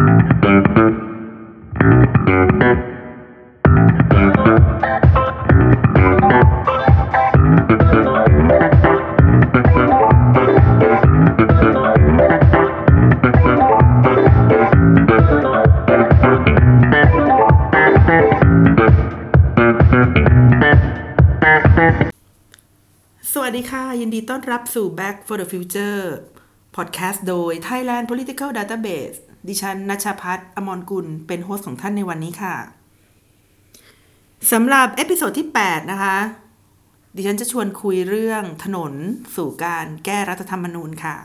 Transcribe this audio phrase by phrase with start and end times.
[0.00, 0.02] ส
[23.42, 26.00] วัสดีค่ะ ยินดีต้อนรับสู่ Back for the Future
[26.76, 32.56] Podcast โดย Thailand Political Database ดิฉันนัชพัฒน์อมรกุล เป็น host ของท่านในวันนี้ค่ะ
[34.52, 36.16] สำหรับ episode ที่ 8 นะคะ
[37.16, 38.92] ดิฉันจะชวนคุยเรื่องถนน
[39.36, 41.16] สู่การแก้รัฐธรรมนูญค่ะ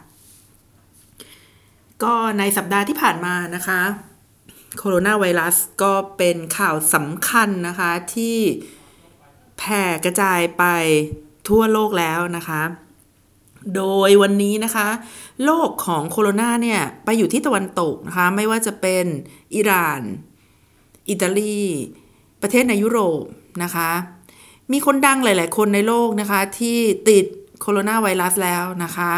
[2.04, 3.82] ก็ในสัปดาห์ที่ผ่านมานะคะ
[4.78, 8.38] โคโรนาไวรัสก็เป็นข่าวสำคัญนะคะที่
[9.58, 10.64] แผ่กระจายไป
[11.48, 12.62] ทั่วโลกแล้วนะคะ
[13.76, 14.88] โดยวันนี้นะคะ
[15.46, 19.06] โลกของโคโรนาเนี่ย ไปอยู่ที่ตะวันตกนะคะ ไม่ว่าจะเป็น
[19.56, 20.02] อิหร่าน
[21.10, 21.62] อิตาลี
[22.42, 23.24] ประเทศในยุโรป
[23.64, 23.90] นะคะ
[24.72, 26.78] มีคนดังหลาย ๆ คนในโลกนะคะ ที่
[27.10, 27.26] ติด
[27.62, 29.14] โคโรนาไวรัสแล้วนะคะ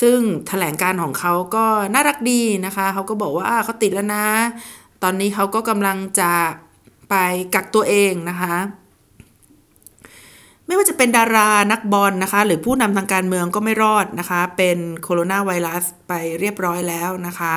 [0.00, 4.26] ซึ่งแถลงการของเขาก็น่ารักดีนะคะ เขาก็บอกว่าเขาติดแล้วนะ
[5.02, 6.32] ตอนนี้เขาก็กำลังจะ
[7.10, 7.14] ไป
[7.54, 8.54] กักตัวเองนะคะ
[10.70, 17.54] ไม่ว่าจะเป็นดารานักบอลนะคะ หรือผู้นำทางการเมืองก็ไม่รอดนะคะ เป็นโคโรนาไวรัสไปเรียบร้อยแล้วนะคะ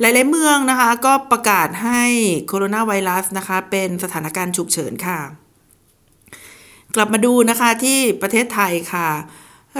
[0.00, 2.02] หลายๆเมืองนะคะก็ประกาศให้
[2.48, 5.18] โคโรนาไวรัสนะคะ เป็นสถานการณ์ฉุกเฉินค่ะ
[6.94, 9.08] กลับมาดูนะคะที่ประเทศไทยค่ะ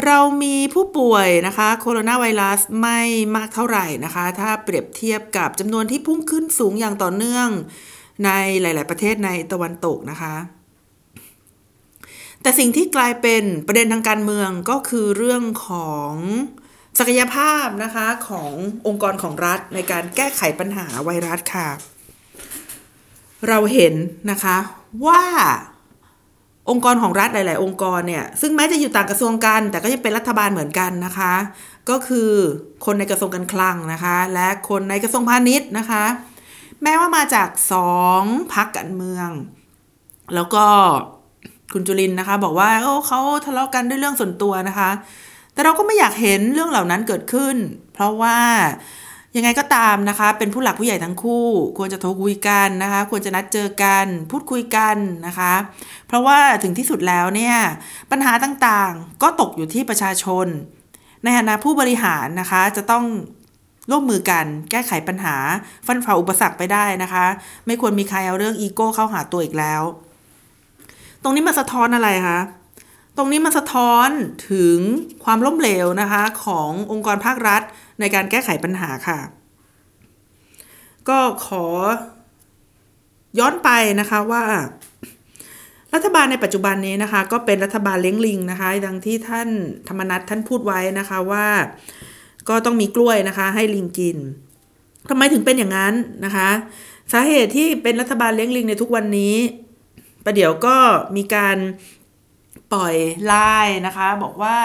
[0.05, 3.01] เรามีผู้ป่วยนะคะโคโรนาไวรัสไม่
[3.37, 7.49] มากเท่าไหร่นะคะ ถ้าเปรียบเทียบกับจำนวนที่พุ่งขึ้นสูงอย่างต่อเนื่อง
[8.25, 10.35] ในหลาย ๆ ประเทศในตะวันตกนะคะ
[12.45, 16.13] แต่สิ่งที่กลายเป็นประเด็นทางการเมืองก็คือเรื่องของ
[16.99, 18.53] ศักยภาพนะคะของ
[18.87, 21.69] องค์กรของรัฐในการแก้ไขปัญหาไวรัสค่ะ
[23.49, 23.95] เราเห็น
[24.31, 24.57] นะคะ
[25.07, 25.25] ว่า
[26.71, 31.35] องค์กรของรัฐหลาย ๆ องค์กรเนี่ยซึ่งแม้จะอยู่ต่างกระทรวงกัน แต่ก็ยังเป็นรัฐบาลเหมือนกันนะคะ
[31.91, 32.31] ก็คือ
[32.85, 36.05] คนในกระทรวงการคลังนะคะ และคนในกระทรวงพาณิชย์นะคะ
[36.83, 39.29] แม้ว่ามาจากสองพักการเมือง
[40.35, 40.67] แล้วก็
[41.75, 44.91] คุณจุลินนะคะ บอกว่าโอ้เขาทะเลาะกันด้วยเรื่องส่วนตัวนะคะ
[45.53, 47.57] แต่เราก็ไม่อยากเห็นเรื่องเหล่านั้นเกิดขึ้น
[47.95, 48.39] เพราะว่า
[49.37, 51.47] ยังไงก็ตามนะคะ เป็นผู้หลักผู้ใหญ่ทั้งคู่
[51.79, 54.97] ควรจะโทรคุยกันนะคะ ควรจะนัดเจอกัน พูดคุยกัน
[55.27, 55.53] นะคะ
[56.09, 57.57] เพราะว่าถึงที่สุดแล้วเนี่ย
[58.11, 60.47] ปัญหาต่างๆ ก็ตกอยู่ที่ประชาชน
[61.23, 63.05] ในฐานะผู้บริหารนะคะจะต้อง
[63.91, 65.37] ร่วมมือกันแก้ไขปัญหา
[65.87, 67.27] ฟันฝ่าอุปสรรคไปได้นะคะ
[67.67, 69.83] ไม่ควรมีใครเอาเรื่องอีโก้เข้าหาตัวอีกแล้ว
[71.25, 72.41] ตรงนี้มาสะท้อนอะไรคะ
[73.17, 74.09] ตรงนี้มันสะท้อน
[74.51, 74.79] ถึง
[75.25, 77.63] ความล้มเหลวนะคะขององค์กรภาครัฐ
[78.01, 79.19] ในการแก้ไขปัญหาค่ะ
[81.09, 81.65] ก็ขอ
[83.39, 83.71] ย้อนไป
[84.01, 84.45] นะคะว่า
[85.95, 89.49] รัฐบาลในปัจจุบันนี้นะคะ ก็เป็นรัฐบาลเลี้ยงลิงนะคะดังที่ท่าน
[89.89, 91.47] ธรรมนัฐท่านพูดไว้นะคะว่า
[92.49, 94.19] ก็ต้องมีกล้วยนะคะให้ลิงกิน
[95.11, 96.49] ทำไมถึงเป็นอย่างนั้นนะคะ
[97.13, 99.35] สาเหตุที่เป็นรัฐบาลเลี้ยงลิงในทุกวันนี้
[100.25, 100.77] ประเดี๋ยวก็
[101.17, 101.57] มีการ
[102.73, 103.55] ปล่อยไล่
[103.87, 104.59] นะคะ บอกว่า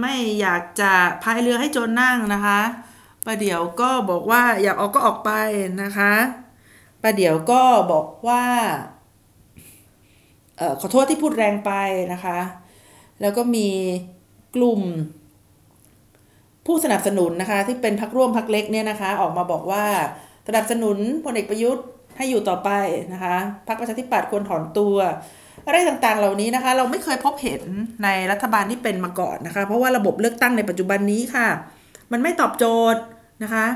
[0.00, 2.60] ไม่อยากจะพายเรือให้โจรนั่งนะคะ
[3.26, 5.30] ประเดี๋ยวก็บอกว่าอยากออกก็ออกไป
[5.82, 6.12] นะคะ
[7.02, 7.62] ประเดี๋ยวก็
[7.92, 8.44] บอกว่า
[10.60, 11.72] ออขอโทษที่พูดแรงไป
[12.12, 12.38] นะคะ
[13.20, 13.68] แล้วก็มี
[14.54, 14.80] กลุ่ม
[16.66, 19.84] ผู้สนับสนุนนะคะ ที่เป็นพักร่วมพักเล็กเนี่ยนะคะ ออกมาบอกว่า
[20.48, 21.86] สนับสนุนพลเอกประยุทธ์
[22.16, 22.70] ให้อยู่ต่อไป
[23.12, 23.36] นะคะ
[23.66, 24.96] พรรคประชาธิปัตย์ควรถอนตัว
[25.66, 27.62] อะไรต่างๆ เหล่านี้นะคะ เราไม่เคยพบเห็น
[28.04, 31.48] ในรัฐบาลที่เป็นมาก่อนนะคะ เพราะว่าระบบเลือกตั้งในปัจจุบันนี้ค่ะ
[32.12, 32.64] มันไม่ตอบโจ
[32.94, 33.00] ทย์
[33.42, 33.66] นะคะ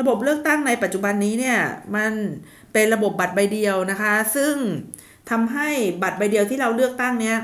[0.00, 1.58] ระบบเลือกตั้งในปัจจุบันนี้เนี่ย
[1.96, 2.12] มัน
[2.72, 4.54] เป็นระบบบัตรใบเดียวนะคะ ซึ่ง
[5.30, 5.68] ทำให้
[6.02, 7.38] บัตรใบเดียวที่เราเลือกตั้งเนี้ย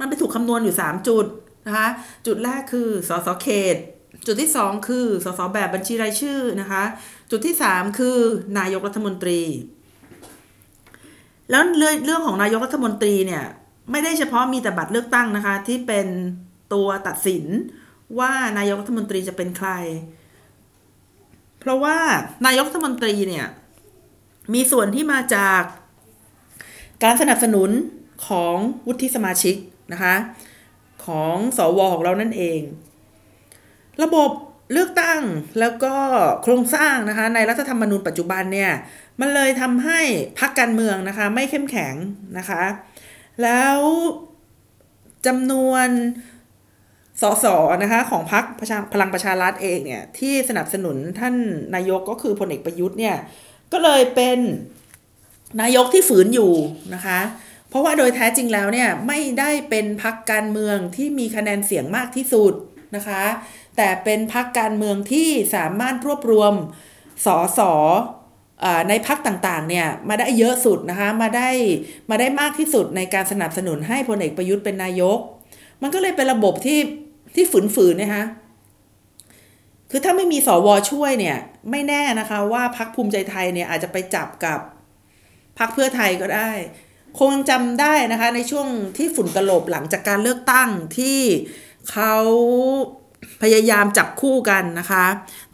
[0.00, 1.26] มันไปถูกคำนวณอยู่ 3 จุด
[1.66, 1.88] นะคะ
[2.26, 3.76] จุดแรกคือสสเขต
[4.26, 6.82] จุดที่ 2 คือสสแบบบัญชีรายชื่อนะคะ
[7.30, 8.16] จุดที่3คือ
[8.58, 9.40] นายกรัฐมนตรี
[11.50, 13.44] แล้วเรื่องของนายกรัฐมนตรีเนี่ย
[13.90, 16.06] ไม่ได้เฉพาะมีแต่บัตรเลือกตั้งนะคะ ที่เป็น
[16.72, 17.44] ตัวตัดสิน
[18.18, 19.70] ว่านายกรัฐมนตรีจะเป็นใคร
[21.60, 21.98] เพราะว่า
[22.46, 23.46] นายกรัฐมนตรีเนี่ย
[24.54, 25.62] มีส่วนที่มาจาก
[27.04, 27.70] การสนับสนุน
[28.26, 28.56] ของ
[28.86, 29.54] วุฒิสมาชิก
[29.92, 30.14] นะคะ
[31.06, 32.60] ของสอวของเรานั่นเอง
[34.02, 34.30] ระบบ
[34.72, 35.20] เลือกตั้ง
[35.60, 35.94] แล้วก็
[36.42, 38.72] โครงสร้างนะคะ ในรัฐธรรมนูญปัจจุบันเนี่ย
[39.20, 40.00] มันเลยทำให้
[40.38, 41.94] พรรคการเมืองนะคะ ไม่เข้มแข็ง
[42.38, 42.62] นะคะ
[43.42, 43.78] แล้ว
[45.26, 45.88] จำนวน
[47.22, 47.46] สส
[47.82, 48.44] นะคะของพรรค
[48.92, 51.34] พลังประชารัฐเองเนี่ยที่สนับสนุนท่าน
[51.74, 53.16] นายกก็คือพลเอกประยุทธ์เนี่ย
[53.72, 54.38] ก็เลยเป็น
[55.60, 56.52] นายกที่ฝืนอยู่
[56.94, 57.20] นะคะ
[57.68, 62.54] เพราะว่าโดยแท้จริงแล้วเนี่ยไม่ได้เป็นพรรคการเมืองที่มีคะแนนเสียงมากที่สุด
[62.96, 63.22] นะคะ
[63.76, 66.52] แต่เป็นพรรคการเมืองที่สามารถรวบรวม
[67.26, 67.60] สส
[68.88, 71.50] ในพรรคต่างๆเนี่ยมาได้เยอะสุดนะคะมาได้
[72.10, 75.18] มาได้มากที่สุดในการสนับสนุนให้พลเอกประยุทธ์เป็นนายก
[75.82, 76.80] มันก็เลยเป็นระบบที่
[77.34, 77.44] ที่
[77.74, 78.24] ฝืนๆนะคะ
[79.90, 81.38] คือถ้าไม่มีสวช่วยเนี่ย
[81.70, 84.60] ไม่แน่นะคะว่าพรรคภูมิใจไทยเนี่ยอาจจะไปจับกับ
[85.58, 86.50] พรรคเพื่อไทยก็ได้
[87.20, 91.20] คงจำได้นะคะในช่วงที่ฝุ่นตลบหลังจากการเลือกตั้งที่
[91.92, 92.14] เขา
[93.42, 95.04] พยายามจับคู่กันนะคะ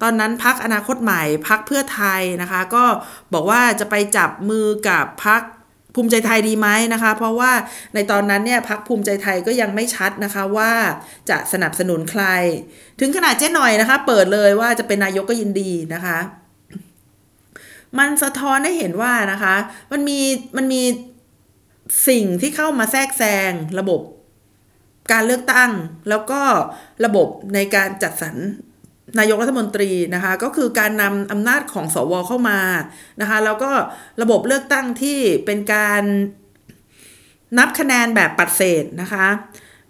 [0.03, 2.85] ตอนนั้นพักอนาคตใหม่พักเพื่อไทยนะคะ ก็
[3.33, 5.43] บอกว่าจะไปจับมือกับพัก
[5.95, 7.53] ภูมิใจไทยดีไหมนะคะ เพราะว่า
[7.95, 10.73] ในตอนนั้นเนี่ยพักภูมิใจไทยก็ยังไม่ชัดนะคะว่า
[11.31, 12.25] จะสนับสนุนใคร
[13.01, 16.19] ถึงขนาดเจ๊หน่อยนะคะ เปิดเลยว่าจะเป็นนายกก็ยินดีนะคะ
[17.99, 19.57] มันสะท้อนให้เห็นว่านะคะ
[19.93, 20.21] มันมี
[20.57, 20.83] มันมี
[22.09, 24.01] สิ่งที่เข้ามาแทรกแซงระบบ
[25.13, 25.71] การเลือกตั้ง
[26.09, 26.41] แล้วก็
[27.05, 28.37] ระบบในการจัดสรร
[29.19, 32.61] นายกรัฐมนตรีนะคะก็คือการนำอำนาจของสวเข้ามา
[33.21, 33.71] นะคะแล้วก็
[34.23, 36.03] ระบบเลือกตั้งที่เป็นการ
[37.59, 39.27] นับคะแนนแบบปัดเศษนะคะ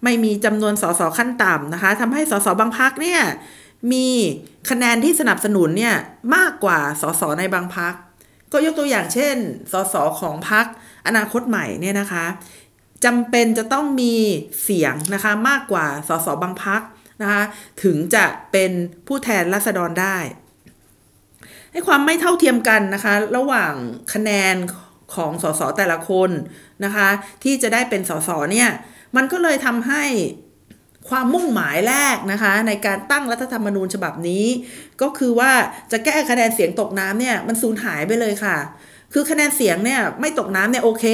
[0.05, 3.21] ไม่มีจำนวนสสขั้นต่ำนะคะทำให้สสบางพักเนี่ย
[3.93, 4.07] มี
[4.71, 5.97] คะแนนที่สนับสนุนเนี่ย
[6.35, 7.95] มากกว่าสสในบางพัก
[8.53, 9.37] ก็ยกตัวอย่างเช่น
[9.73, 10.67] สสของพัก
[11.07, 12.25] อนาคตใหม่เนี่ยนะคะ
[13.05, 14.15] จำเป็นจะต้องมี
[14.63, 16.83] เสียงนะคะมากกว่าสสบางพัก
[17.23, 17.43] นะคะ
[17.83, 18.71] ถึงจะเป็น
[19.07, 20.17] ผู้แทนราษฎรได้
[21.73, 23.73] ให้ความไม่เท่าเทียมกันนะคะ ระหว่าง
[24.15, 24.55] คะแนน
[25.15, 26.31] ของสสแต่ละคน
[26.85, 27.09] นะคะ
[27.45, 28.69] ที่จะได้เป็นสสเนี่ย
[29.17, 30.05] มันก็เลยทำให้
[31.09, 34.45] ความมุ่งหมายแรกนะคะ ในการตั้งรัฐธรรมนูญฉบับนี้
[35.03, 35.53] ก็คือว่า
[35.93, 38.57] จะแก้คะแนนเสียงตกน้ำเนี่ยมันสูญหายไปเลยค่ะ
[39.15, 41.05] คือคะแนนเสียงเนี่ยไม่ตกน้ำเนี่ยโอเค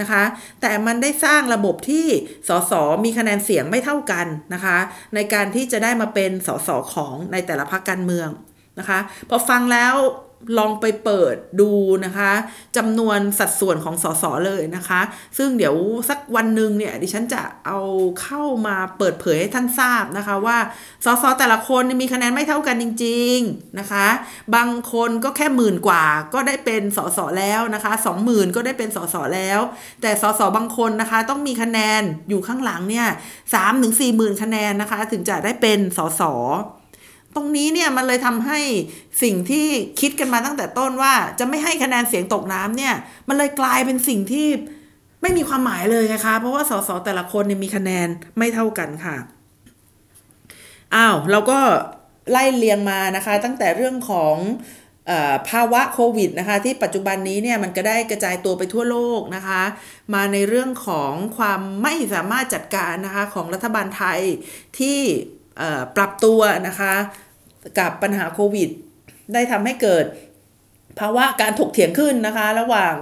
[0.00, 0.22] นะคะ
[0.60, 2.06] แต่มันได้สร้างระบบที่
[2.48, 2.72] สส
[3.04, 4.78] มีคะแนนเสียงไม่เท่ากันนะคะ
[5.14, 8.28] ในการที่จะได้มาเป็นสสของในแต่ละพรรคการเมือง
[8.78, 8.98] นะคะ
[9.30, 9.94] พอฟังแล้ว
[10.58, 11.70] ลองไปเปิดดู
[12.04, 12.32] นะคะ
[12.76, 15.00] จำนวนสัดส่วนของสสเลยนะคะ
[15.38, 15.74] ซึ่งเดี๋ยว
[16.08, 17.80] สักวันหนึ่งเนี่ยดิฉันจะเอา
[18.22, 20.58] เข้ามาเปิดเผยให้ท่านทราบนะคะว่า
[21.04, 24.06] สสแต่ละคนมีคะแนนไม่เท่ากันจริง ๆนะคะ
[24.54, 26.04] บางคนก็แค่หมื่นกว่า
[26.34, 29.60] ก็ได้เป็นสสแล้วนะคะสองหมื่นก็ได้เป็นสสแล้ว
[30.02, 33.06] แต่สสบางคนนะคะต้องมีคะแนนอยู่ข้างหลังเนี่ย
[33.54, 36.22] สามถึงสี่หมื่นคะแนนนะคะ ถึงจะได้เป็นสส
[37.36, 38.60] ตรงนี้เนี่ยมันเลยทำให้
[39.22, 39.66] สิ่งที่
[40.00, 42.94] คิดกันมาตั้งแต่ต้นว่าจะไม่ให้คะแนนเสียงตกน้ำเนี่ย
[43.28, 44.48] มันเลยกลายเป็นสิ่งที่
[45.22, 48.08] ไม่มีความหมายเลยนะคะ เพราะว่าสสแต่ละคนเนี่ยมีคะแนน
[48.38, 49.16] ไม่เท่ากันค่ะ
[50.94, 51.58] อ้าวเราก็
[52.30, 54.36] ไล่เลียงมานะคะ ตั้งแต่เรื่องของ
[55.48, 59.62] ภาวะโควิดนะคะที่ปัจจุบันนี้เนี่ยมันก็ได้กระจายตัวไปทั่วโลกนะคะ
[60.14, 64.20] มาในเรื่องของความไม่สามารถจัดการนะคะของรัฐบาลไทย
[64.78, 64.98] ที่
[65.96, 66.94] ปรับตัวนะคะ
[67.78, 68.68] กับปัญหาโควิด
[69.32, 70.04] ได้ทำให้เกิด
[70.98, 72.94] ภาวะการถกเถียงขึ้นนะคะ ระหว่าง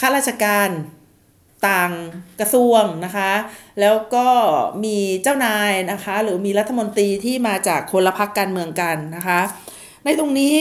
[0.00, 0.68] ข้าราชการ
[1.68, 1.92] ต่าง
[2.40, 3.32] กระทรวงนะคะ
[3.80, 4.28] แล้วก็
[4.84, 9.40] มีเจ้านายนะคะ หรือมีรัฐมนตรีที่มาจากคนละพักการเมืองกันนะคะ
[10.04, 10.56] ในตรงนี้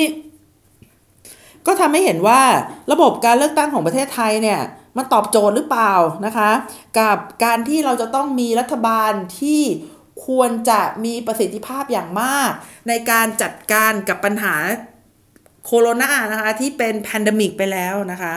[1.68, 2.42] ก็ทำให้เห็นว่า
[2.92, 4.62] ระบบการเลือกตั้งของประเทศไทยเนี่ย
[4.98, 5.94] มันตอบโจทย์หรือเปล่า
[6.26, 6.50] นะคะ
[7.00, 9.62] กับการที่เราจะต้องมีรัฐบาลที่
[10.26, 12.52] ควรจะมีประสิทธิภาพอย่างมาก
[12.88, 14.56] ในการจัดการกับปัญหา
[15.66, 18.36] โคโรนานะคะ ที่เป็นแพนดมิกไปแล้วนะคะ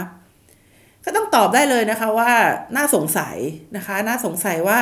[1.05, 2.33] ก็ต้องตอบได้เลยนะคะว่า
[2.77, 3.37] น่าสงสัย
[3.77, 4.79] นะคะ น่าสงสัยว่า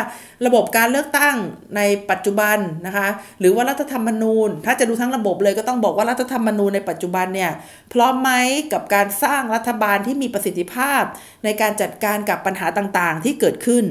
[0.46, 1.36] ระบบการเลือกตั้ง
[1.76, 3.08] ในปัจจุบันนะคะ
[3.40, 7.52] หรือว่ารัฐธรรมนูญ ถ้าจะดูทั้งระบบเลยก็ต้องบอกว่ารัฐธรรมนูญในปัจจุบันเนี่ย
[7.92, 8.30] พร้อมไหม
[8.72, 11.02] กับการสร้างรัฐบาลที่มีประสิทธิภาพ
[11.44, 13.84] ในการจัดการกับปัญหาต่างๆ ที่เกิดขึ้น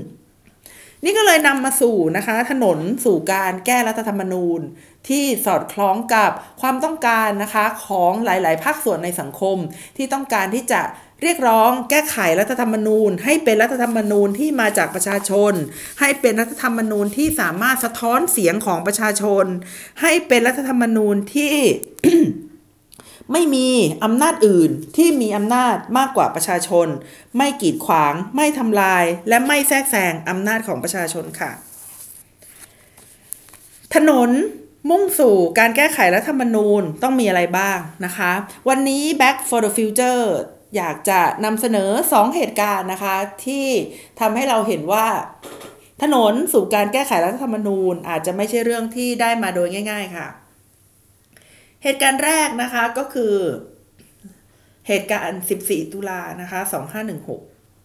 [1.04, 4.62] นี่ก็เลยนำมาสู่นะคะ ถนนสู่การแก้รัฐธรรมนูญ
[5.10, 6.32] ที่สอดคล้องกับ
[6.62, 9.58] ความต้องการนะคะของหลาย ๆ ภาคส่วนในสังคม
[9.98, 10.82] ที่ต้องการที่จะ
[11.22, 15.54] เรียกร้องแก้ไขรัฐธรรมนูญ ให้เป็นรัฐธรรมนูญที่มาจากประชาชน
[16.00, 19.46] ให้เป็นรัฐธรรมนูญที่สามารถสะท้อนเสียงของประชาชน
[20.02, 21.54] ให้เป็นรัฐธรรมนูญที่
[23.32, 23.68] ไม่มี
[24.04, 26.88] อำนาจอื่นที่มีอำนาจมากกว่าประชาชน
[27.38, 31.52] ไม่กีดขวาง ไม่ทำลาย และไม่แทรกแซงอำนาจของประชาชนค่ะ
[33.96, 34.30] ถนน
[34.90, 38.32] มุ่งสู่การแก้ไขรัฐธรรมนูญต้องมีอะไรบ้างนะคะ
[38.70, 40.26] วันนี้ Back for the Future
[40.76, 43.16] อยากจะนำเสนอ 2 เหตุการณ์นะคะ
[43.46, 43.68] ที่
[44.20, 45.08] ทำให้เราเห็นว่า
[46.04, 50.28] ถนนสู่การแก้ไขรัฐธรรมนูญอาจจะไม่ใช่เรื่องที่ได้มาโดยง่าย ๆ ค่ะ
[51.84, 53.36] เหตุการณ์แรกนะคะก็คือ
[54.88, 56.60] เหตุการณ์ 14 ตุลานะคะ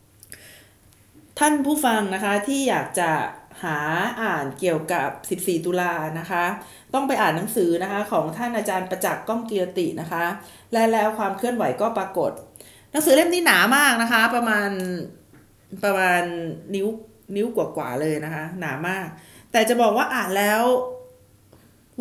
[0.07, 3.11] 2516 ท่านผู้ฟังนะคะที่อยากจะ
[3.62, 3.78] หา
[4.23, 5.09] อ่านเกี่ยวกับ
[5.40, 6.45] 14 ตุลานะคะ
[6.95, 10.25] ต้องไปอ่านหนังสือนะคะของท่านอาจารย์ประจักษ์ก้องเกียรตินะคะ
[10.73, 12.33] และแล้วความเคลื่อนไหวก็ปรากฏ
[12.93, 14.71] หนังสือเล่มนี้หนามากนะคะ ประมาณ
[15.85, 16.23] ประมาณ
[16.75, 16.87] นิ้ว
[17.37, 19.07] นิ้วกว่าๆเลยนะคะ หนามาก
[19.52, 20.62] แต่จะบอกว่าอ่านแล้ว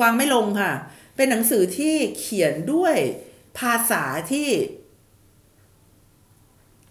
[0.01, 0.71] วางไม่ลงค่ะ
[1.17, 2.95] เป็นหนังสือที่เขียนด้วย
[3.59, 4.49] ภาษาที่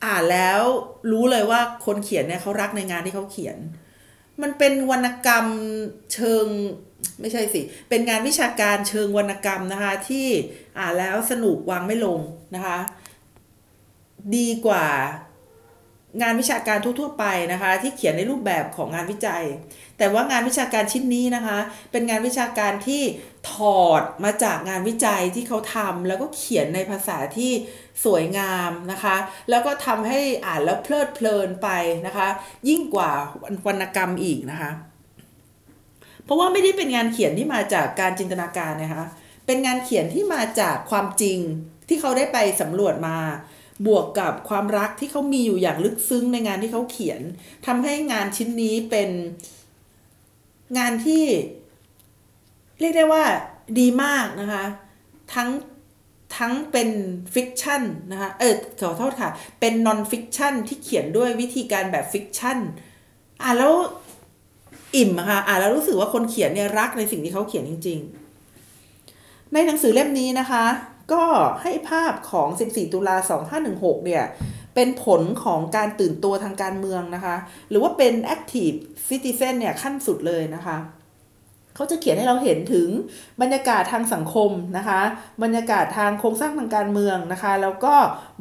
[0.04, 0.60] อ่านแล้ว
[1.10, 3.58] รู้เลยว่าคนเขียนเนี่ยเขารักในงานที่เขาเขียน
[4.42, 5.46] มันเป็นวรรณกรรม
[6.12, 6.46] เชิง
[7.20, 10.26] ไม่ใช่สิ เป็นงานวิชาการเชิงวรรณกรรมนะคะที่
[10.78, 12.20] อ่านแล้วสนุกวางไม่ลง
[12.54, 12.78] นะคะ
[14.36, 14.86] ดีกว่า
[16.22, 19.44] งานวิชาการทั่วๆไปนะคะ ที่เขียนในรูปแบบของงานวิจัย
[19.98, 21.58] แต่ว่างานวิชาการชิ้นนี้นะคะ
[21.92, 23.02] เป็นงานวิชาการที่
[23.52, 27.52] ถอดมาจากงานวิจัยที่เขาทำแล้วก็เขียนในภาษาที่
[28.04, 29.16] สวยงามนะคะ
[29.50, 31.68] แล้วก็ทำให้อ่านแล้วเพลิดเพลินไป
[32.06, 32.28] นะคะ
[32.68, 33.10] ยิ่งกว่า
[33.66, 34.70] วรรณกรรมอีกนะคะ
[36.24, 39.04] เพราะว่าไม่ได้เป็นงานเขียนที่มาจากการจินตนาการนะคะ
[39.46, 41.38] เป็นงานเขียนที่มาจากความจริง
[41.88, 43.16] ที่เขาได้ไปสำรวจมา
[43.86, 47.20] บวกกับความรักที่เขามีอยู่อย่างลึกซึ้งในงานที่เขาเขียน
[47.66, 49.10] ทำให้งานชิ้นนี้เป็น
[50.78, 51.24] งานที่
[52.80, 53.24] เรียกได้ว่า
[53.78, 54.64] ดีมากนะคะ
[55.34, 55.48] ทั้ง
[56.36, 56.90] ทั้งเป็น
[57.34, 59.30] ฟิกชันนะคะเออขอโทษค่ะ
[59.60, 62.58] เป็น non-fiction ที่เขียนด้วยวิธีการแบบ fiction
[63.42, 63.74] อ่านแล้ว
[64.96, 67.98] อิ่มอะค่ะอ่านแล้วรู้สึกว่าคนเขียนเนี่ยรักในสิ่งที่เขาเขียนจริง
[68.76, 70.64] ๆ ในหนังสือเล่มนี้นะคะ
[71.12, 71.24] ก็
[71.62, 73.16] ให้ภาพของ 14 ตุลา
[73.60, 74.24] 2516 เนี่ย
[74.74, 77.36] เป็นผลของการตื่นตัวทางการเมืองนะคะ
[77.70, 78.76] หรือว่าเป็น active
[79.08, 80.76] citizen เนี่ยขั้นสุดเลยนะคะ
[81.74, 82.88] เขาจะเขียนให้เราเห็นถึง
[83.40, 85.00] บรรยากาศทางสังคมนะคะ
[85.42, 87.94] บรรยากาศทางโครงสร้างทางการเมืองนะคะ แล้วก็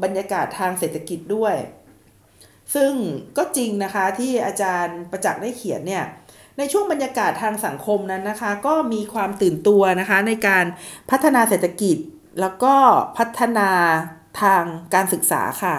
[0.03, 1.55] บรรยากาศทางเศรษฐกิจด้วย
[2.75, 2.91] ซึ่ง
[3.37, 6.03] ก็จริงนะคะที่อาจารย์ประจักษ์ได้เขียนเนี่ย
[6.57, 10.65] ในช่วงบรรยากาศทางสังคมนั้นนะคะ ก็มีความตื่นตัวนะคะในการ
[11.09, 11.97] พัฒนาเศรษฐกิจ
[12.39, 12.75] แล้วก็
[13.17, 13.69] พัฒนา
[14.41, 14.63] ทาง
[14.93, 15.77] การศึกษาค่ะ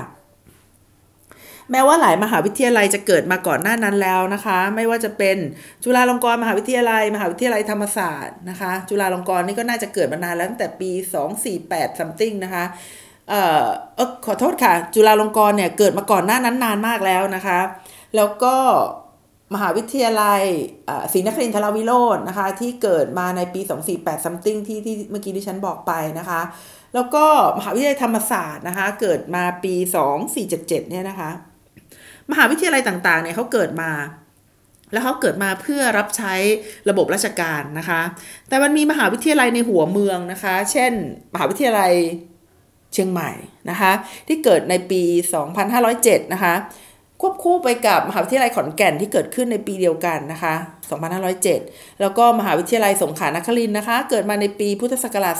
[1.70, 5.36] แม้ว่าหลายมหาวิทยาลัยจะเกิดมาก่อนหน้านั้นแล้วนะคะ ไม่ว่าจะเป็น
[5.84, 10.90] จุฬาลงกรณ์มหาวิทยาลัย มหาวิทยาลัยธรรมศาสตร์นะคะ จุฬาลงกรณ์นี่ก็น่าจะเกิดมานานแล้วตั้งแต่ปี
[11.44, 12.64] 248 something นะคะ
[13.28, 13.64] เอ่อ
[14.26, 17.60] ขอโทษค่ะ จุฬาลงกรณ์เนี่ยเกิดมาก่อนหน้านั้นนานมากแล้วนะคะ
[18.16, 18.54] แล้วก็
[19.54, 20.42] มหาวิทยาลัย
[21.12, 23.60] ศรีนครินทรวิโรจน์นะคะที่เกิดมาในปี
[23.92, 26.40] 248 something ที่ที่เมื่อกี้ที่ฉันบอกไปนะคะ
[26.94, 27.24] แล้วก็
[27.58, 29.74] มหาวิทยาลัยธรรมศาสตร์นะคะเกิดมาปี
[30.32, 31.30] 2477 เนี่ยนะคะ
[32.30, 33.90] มหาวิทยาลัยต่างๆเนี่ยเขาเกิดมา
[34.92, 36.34] แล้วเขาเกิดมาเพื่อรับใช้
[36.90, 38.00] ระบบราชการนะคะ
[38.48, 40.92] แต่มันมีมหาวิทยาลัยในหัวเมืองนะคะ เช่น
[41.34, 41.92] มหาวิทยาลัย
[42.92, 43.30] เชียงใหม่
[43.70, 43.92] นะคะ
[44.28, 45.02] ที่เกิดในปี
[45.68, 46.54] 2507 นะคะ
[47.26, 50.54] วบคู่ไปกับมหาวิทยาลัยขอนแก่นที่เกิดขึ้นในปีเดียวกันนะคะ
[51.22, 55.34] 2507 แล้วก็มหาวิทยาลัยสงขลานครินทร์นะคะ เกิดมาในปีพุทธศักราช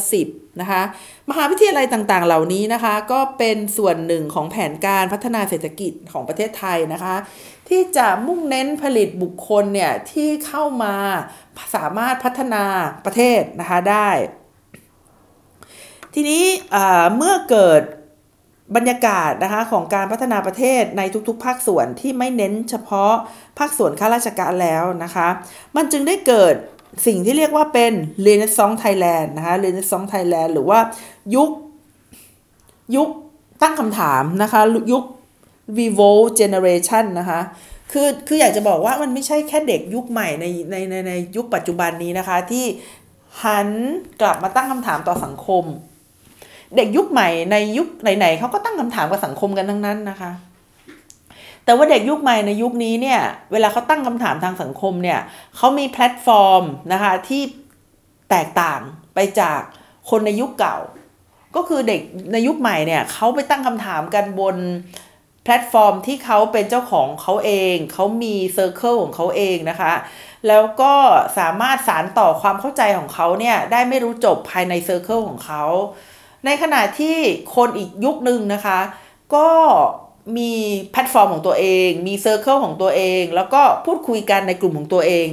[0.00, 0.82] 2510 นะคะ
[1.30, 7.14] มหาวิทยาลัยต่างๆ เหล่านี้นะคะ ก็เป็นส่วนหนึ่งของแผนการพัฒนาเศรษฐกิจของประเทศไทยนะคะ
[7.68, 10.94] ที่จะมุ่งเน้นผลิตบุคคลเนี่ยที่เข้ามา
[11.74, 12.64] สามารถพัฒนา
[13.04, 14.10] ประเทศนะคะได้
[16.14, 16.44] ทีนี้
[17.16, 17.82] เมื่อเกิด
[18.76, 23.12] บรรยากาศนะคะของการพัฒนาประเทศในทุกๆ ภาคส่วนที่ไม่เน้นเฉพาะ
[23.58, 25.28] ภาคส่วนข้าราชการแล้วนะคะ
[25.76, 26.54] มันจึงได้เกิด
[27.06, 30.78] สิ่งที่เรียกว่าเป็น Renaissance Thailand นะคะ Renaissance Thailand หรือว่า
[31.34, 31.50] ยุค
[32.96, 33.08] ยุค
[33.62, 34.60] ตั้งคำถามนะคะ
[34.92, 35.04] ยุค
[35.76, 36.10] vivo
[36.40, 37.40] generation นะคะ
[37.92, 42.64] คือคืออยากจะบอกว่ามันไม่ใช่แค่เด็กยุคใหม่ในในในในยุคปัจจุบันนี้นะคะที่
[43.42, 43.68] หัน
[44.20, 45.64] กลับมาตั้งคำถามต่อสังคม
[46.76, 50.32] เด็กยุคใหม่ในยุคไหนๆเขาก็ตั้งคำถามกับสังคมกันทั้งนั้นนะคะ
[51.64, 53.20] แต่ว่าเด็กยุคใหม่ในยุคนี้เนี่ย
[53.52, 55.20] เวลาเขาตั้งคำถามทางสังคมเนี่ย
[55.56, 56.62] เขามีแพลตฟอร์ม
[56.92, 57.42] นะคะที่
[58.30, 58.80] แตกต่าง
[59.14, 59.60] ไปจาก
[60.10, 60.78] คนในยุคเก่า
[61.56, 62.00] ก็คือเด็ก
[62.32, 64.56] ในยุคใหม่เนี่ยเขาไปตั้งคำถามกันบน
[65.44, 69.92] แพลตฟอร์มที่เขาเป็นเจ้าของเขาเอง เขามี circle ของเขาเองนะคะ
[70.48, 70.92] แล้วก็
[71.38, 75.64] สามารถสานต่อความเข้าใจของเขาเนี่ยได้ไม่รู้จบภายใน circle ของเขา
[76.46, 77.16] ในขณะที่
[77.56, 78.78] คนอีกยุคหนึ่งนะคะ
[79.34, 79.48] ก็
[80.38, 80.52] มี
[80.92, 85.26] แพลตฟอร์มของตัวเอง มี circle ของตัวเอง แล้วก็พูดคุยกันในกลุ่มของตัวเอง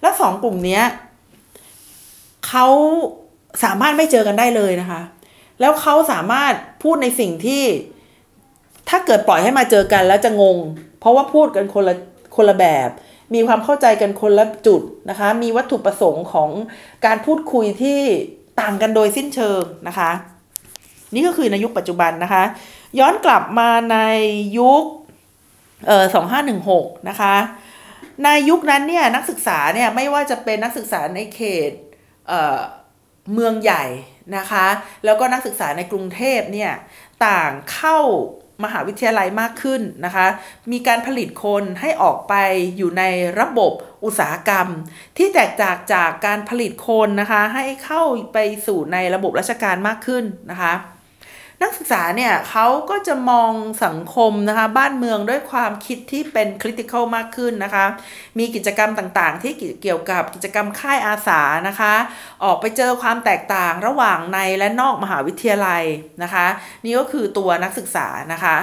[0.00, 0.80] และสองกลุ่มนี้
[2.48, 2.66] เขา
[3.64, 5.00] สามารถไม่เจอกันได้เลยนะคะ
[5.60, 7.64] แล้วเขาสามารถพูดในสิ่งที่
[8.88, 10.58] ถ้าเกิดปล่อยให้มาเจอกันแล้วจะงง
[10.98, 11.94] เพราะว่าพูดกันคนละ
[12.36, 12.88] คนละแบบ
[13.34, 16.50] มีความเข้าใจกันคนละจุดนะคะ มีวัตถุประสงค์ของ
[17.06, 18.00] การพูดคุยที่
[18.60, 20.10] ต่างกันโดยสิ้นเชิงนะคะ
[21.14, 22.44] นี่ก็คือในยุคปัจจุบันนะคะ
[22.98, 23.98] ย้อนกลับมาใน
[24.58, 24.84] ยุค
[25.86, 27.34] เอ่อสองห้าหนึ่งหกนะคะ
[28.24, 31.70] ในยุคนั้นเนี่ยนักศึกษาเนี่ยไม่ว่าจะเป็นนักศึกษาในเขต
[32.28, 32.60] เอ่อ
[33.32, 33.84] เมืองใหญ่
[34.36, 34.66] นะคะ
[35.04, 36.72] แล้วก็นักศึกษาในกรุงเทพเนี่ย
[37.26, 37.98] ต่างเข้า
[38.64, 40.26] มหาวิทยาลัยมากขึ้นนะคะ
[40.72, 42.34] มีการผลิตคนให้ออกไป
[42.76, 43.04] อยู่ใน
[43.40, 43.72] ระบบ
[44.04, 44.68] อุตสาหกรรม
[45.16, 48.02] ที่แตกต่างจากการผลิตคนนะคะ ให้เข้า
[48.32, 50.72] ไปสู่ในระบบราชการมากขึ้นนะคะ
[51.62, 53.52] นักศึกษาเนี่ยเขาก็จะมอง
[53.84, 57.86] สังคมนะคะบ้านเมืองด้วยความคิดที่เป็นคริติคอลมากขึ้นนะคะ
[58.38, 59.52] มีกิจกรรมต่างๆ ที่
[59.82, 61.94] เกี่ยวกับกิจกรรมค่ายอาสานะคะ
[62.44, 65.82] ออกไปเจอความแตกต่างระหว่างในและนอกมหาวิทยาลัย
[66.22, 66.46] นะคะ
[66.84, 68.56] นี่ก็คือตัวนักศึกษานะคะ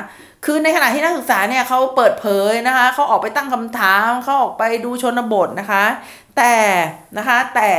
[0.45, 5.85] คือในขณะที่นักศึกษาเนี่ยเขาเปิดเผยนะคะเขาออกไปตั้งคำถามเขาออกไปดูชนบทนะคะ
[6.37, 6.55] แต่
[7.17, 7.69] นะคะแต่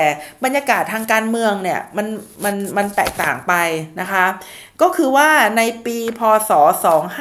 [0.45, 2.07] บรรยากาศทางการเมืองเนี่ยมัน
[2.45, 3.53] มันมันแตกต่างไป
[4.01, 4.25] นะคะ
[4.83, 6.51] ก็คือว่าในปีพศ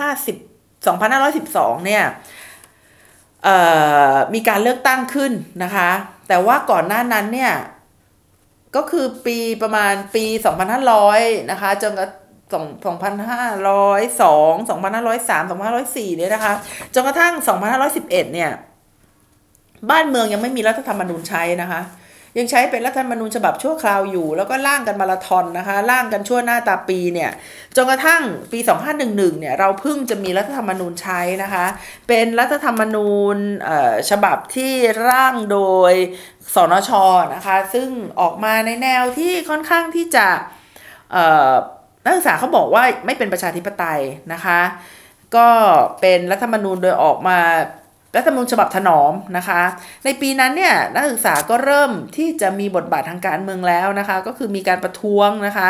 [0.10, 2.04] 250 2512 เนี่ย
[4.34, 5.32] มีการเลือกตั้งขึ้น
[5.64, 5.90] นะคะ
[6.28, 7.54] แต่ว่าก่อนหน้านั้นเนี่ย
[8.76, 10.26] ก็คือปีประมาณปี
[10.88, 12.08] 2500 นะคะ จนกระ
[12.54, 16.54] สองสองพันห้าร้อยสองสองพันห้าร้อยสามสองพันห้าร้อยสี่เนี่ยนะคะ
[16.94, 18.52] จนกระทั่งสองพันห้าร้อยสิบเอ็ดเนี่ย
[19.90, 21.82] บ้านเมืองยังไม่มีรัฐธรรมนูญใช้นะคะ
[22.38, 27.32] ยังใช้เป็นรัฐธรรมนูญฉบับชั่วคราวอยู่ แล้วก็ร่างกันมาราธอนนะคะร่างกันชั่วหน้าตาปีเนี่ย
[27.76, 28.60] จนกระทั่งปี
[29.00, 31.66] 2511เนี่ยเราเพิ่งจะมีรัฐธรรมนูญใช้นะคะ
[32.08, 33.38] เป็นรัฐธรรมนูญ
[34.10, 34.74] ฉบับที่
[35.10, 35.60] ร่างโด
[35.92, 35.94] ย
[36.56, 36.92] สนช
[37.36, 37.90] นะคะ ซึ่ง
[38.22, 40.28] ออกมาในแนวที่ค่อนข้างที่จะ
[42.04, 44.02] นักศึกษาเขาบอกว่าไม่เป็นประชาธิปไตย
[44.34, 44.60] นะคะ
[45.36, 45.48] ก็
[46.02, 47.40] เป็นรัฐธรรมนูญโดยออกมา
[48.16, 49.62] รัฐธรรมนูญฉบับถนอมนะคะ
[50.06, 55.70] ในปีนั้นเนี่ยนักศึกษาก็เริ่มที่จะมีบทบาททางการเมืองแล้วนะคะ ก็คือมีการประท้วงนะคะ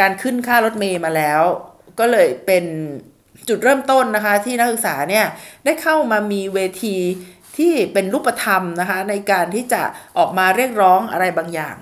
[0.00, 1.42] การขึ้นค่ารถเมย์มาแล้ว
[1.98, 2.64] ก็เลยเป็น
[3.48, 5.26] จุดเริ่มต้นนะคะ ที่นักศึกษาเนี่ย
[5.64, 6.96] ได้เข้ามามีเวที
[7.56, 9.82] ที่เป็นรูปธรรมนะคะ ในการที่จะ
[10.18, 11.76] ออกมาเรียกร้องอะไรบางอย่าง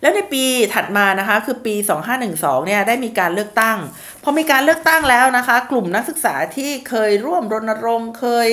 [0.00, 1.74] แล้วในปีถัดมานะคะคือปี
[2.20, 3.78] 2512เนี่ยได้มีการเลือกตั้ง
[4.22, 8.48] พอมีการเลือกตั้งแล้วนะคะ กลุ่มนักศึกษาที่เคยร่วมรณรงค์เคย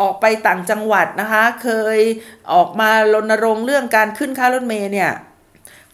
[0.00, 1.98] ออกไปต่างจังหวัดนะคะ เคย
[2.52, 5.10] ออกมารณรงค์เรื่องการขึ้นค่ารถเมล์เนี่ย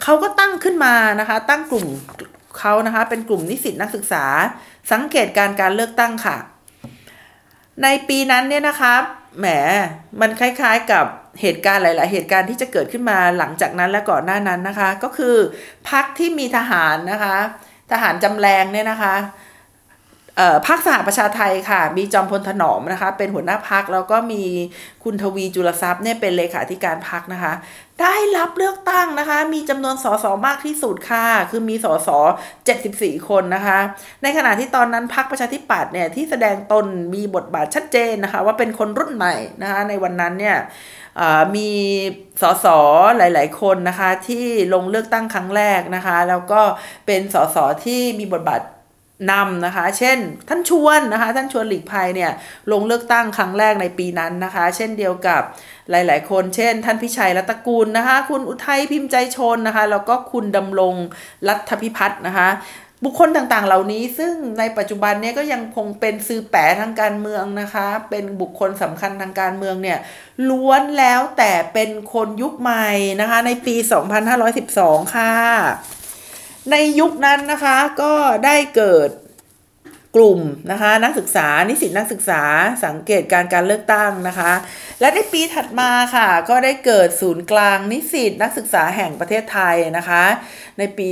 [0.02, 1.86] เขาก็ตั้งขึ้นมานะคะ ตั้งกลุ่ม
[2.58, 4.24] เขานะคะ เป็นกลุ่มนิสิตนักศึกษา
[4.92, 6.36] สังเกตการการเลือกตั้งค่ะ
[7.82, 8.94] ในปีนั้นเนี่ยนะคะ
[9.38, 9.46] แหม
[10.20, 11.06] มันคล้ายๆกับ
[11.40, 15.36] เหตุการณ์หลาย ๆ เหตุการณ์ที่จะเกิดขึ้นมาหลังจากนั้นและก่อนหน้านั้นนะคะ ก็คือ
[15.90, 17.36] พักที่มีทหารนะคะ
[17.92, 19.14] ทหารจำแรงเนี่ยนะคะ
[20.66, 24.42] พักสหประชาไทยค่ะ มีจอมพลถนอมนะคะ เป็นหัวหน้าพักแล้วก็มี
[25.04, 27.52] คุณทวีจุลทรัพย์เนี่ยเป็นเลขาธิการพักนะคะ
[28.00, 32.08] ได้รับเลือกตั้งนะคะ มีจำนวนสสมากที่สุดค่ะ คือมีสส
[32.68, 33.78] 74 คนนะคะ
[34.22, 40.56] ในขณะที่ตอนนั้นพักประชาธิปัตย์เนี่ยที่แสดงตนมีบทบาทชัดเจนนะคะ ว่าเป็นคนรุ่นใหม่นะคะ ในวันนั้นเนี่ย
[41.56, 41.70] มี
[42.42, 42.66] สส
[43.18, 46.60] หลาย ๆ คนนะคะที่ลงเลือกตั้งครั้งแรกนะคะ แล้วก็
[47.06, 48.60] เป็นสสที่มีบทบาท
[49.30, 52.32] นำนะคะ เช่นท่านชวนนะคะ ท่านชวนหลีกภัยเนี่ย
[52.72, 55.42] ลงเลือกตั้งครั้งแรกในปีนั้นนะคะ เช่นเดียวกับ
[55.90, 60.94] หลาย ๆ คน เช่น ท่านพิชัยรัตกูลนะคะ คุณอุทัยพิมพ์ใจชนนะคะ แล้วก็คุณดำรง
[61.48, 62.50] รัฐพิพัฒน์นะคะ
[63.04, 69.98] บุคคลต่างๆ เหล่านี้ซึ่งในปัจจุบันเนี่ยก็ยังคงเป็นซื้อแปะทางการเมืองนะคะ เป็นบุคคลสำคัญทางการเมืองเนี่ย
[70.48, 72.88] ล้วนแล้วแต่เป็นคนยุคใหม่
[73.20, 73.74] นะคะ ในปี
[74.44, 75.32] 2512 ค่ะ
[76.70, 78.12] ในยุคนั้นนะคะก็
[78.44, 79.10] ได้เกิด
[80.16, 82.42] กลุ่มนะคะนักศึกษานิสิตนักศึกษา
[82.84, 84.52] สังเกตการการเลือกตั้งนะคะ
[85.00, 90.24] และในปีถัดมาค่ะ ก็ได้เกิดศูนย์กลางนิสิตนักศึกษาแห่งประเทศไทยนะคะ
[90.78, 91.08] ในปี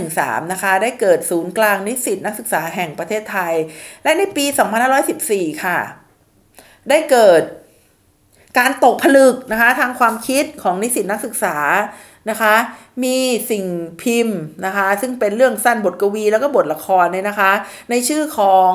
[0.00, 3.54] 2513นะคะได้เกิดศูนย์กลางนิสิตนักศึกษาแห่งประเทศไทย
[4.02, 4.44] และในปี
[5.04, 5.78] 2514 ค่ะ
[6.90, 7.42] ได้เกิด
[8.58, 11.56] การตกผลึกนะคะทางความคิดของนิสิตนักศึกษา
[12.30, 12.54] นะคะ
[13.04, 13.16] มี
[13.50, 13.64] สิ่ง
[14.02, 17.52] พิมพ์นะคะ ซึ่งเป็นเรื่องสั้นบทกวีแล้วก็บทละครเนี่ยนะคะ
[17.90, 18.70] ในชื่อของ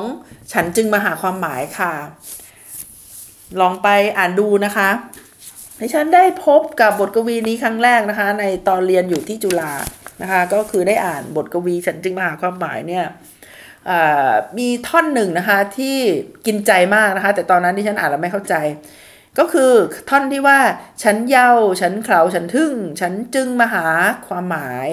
[0.52, 1.92] ฉันจึงมาหาความหมายค่ะ
[3.60, 4.88] ลองไปอ่านดูนะคะ
[5.78, 9.72] ในฉันได้พบกับบทกวีนี้ครั้งแรกนะคะ ในตอนเรียนอยู่ที่จุฬา
[10.22, 13.04] นะคะ ก็คือได้อ่านบทกวีฉันจึงมาหาความหมายเนี่ย
[14.58, 15.96] มีท่อนหนึ่งนะคะที่
[16.46, 18.54] กินใจมากนะคะ แต่ตอนนั้นที่ฉันอ่านแล้วไม่เข้าใจ
[19.38, 19.72] ก็คือ
[20.10, 20.58] ท่อนที่ว่า
[21.02, 23.86] ฉันเยาฉันเขาฉันทึ่ง ฉันจึงมาหา
[24.26, 24.90] ความหมาย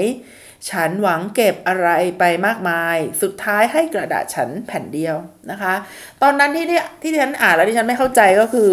[0.70, 5.16] ฉันหวังเก็บอะไรไปมากมาย สุดท้ายให้กระดาษฉันแผ่นเดียว
[5.52, 5.74] นะคะ
[6.22, 8.70] ตอนนั้นที่ที่ที่ฉันอ่านแล้วที่ฉันไม่เข้าใจก็คือ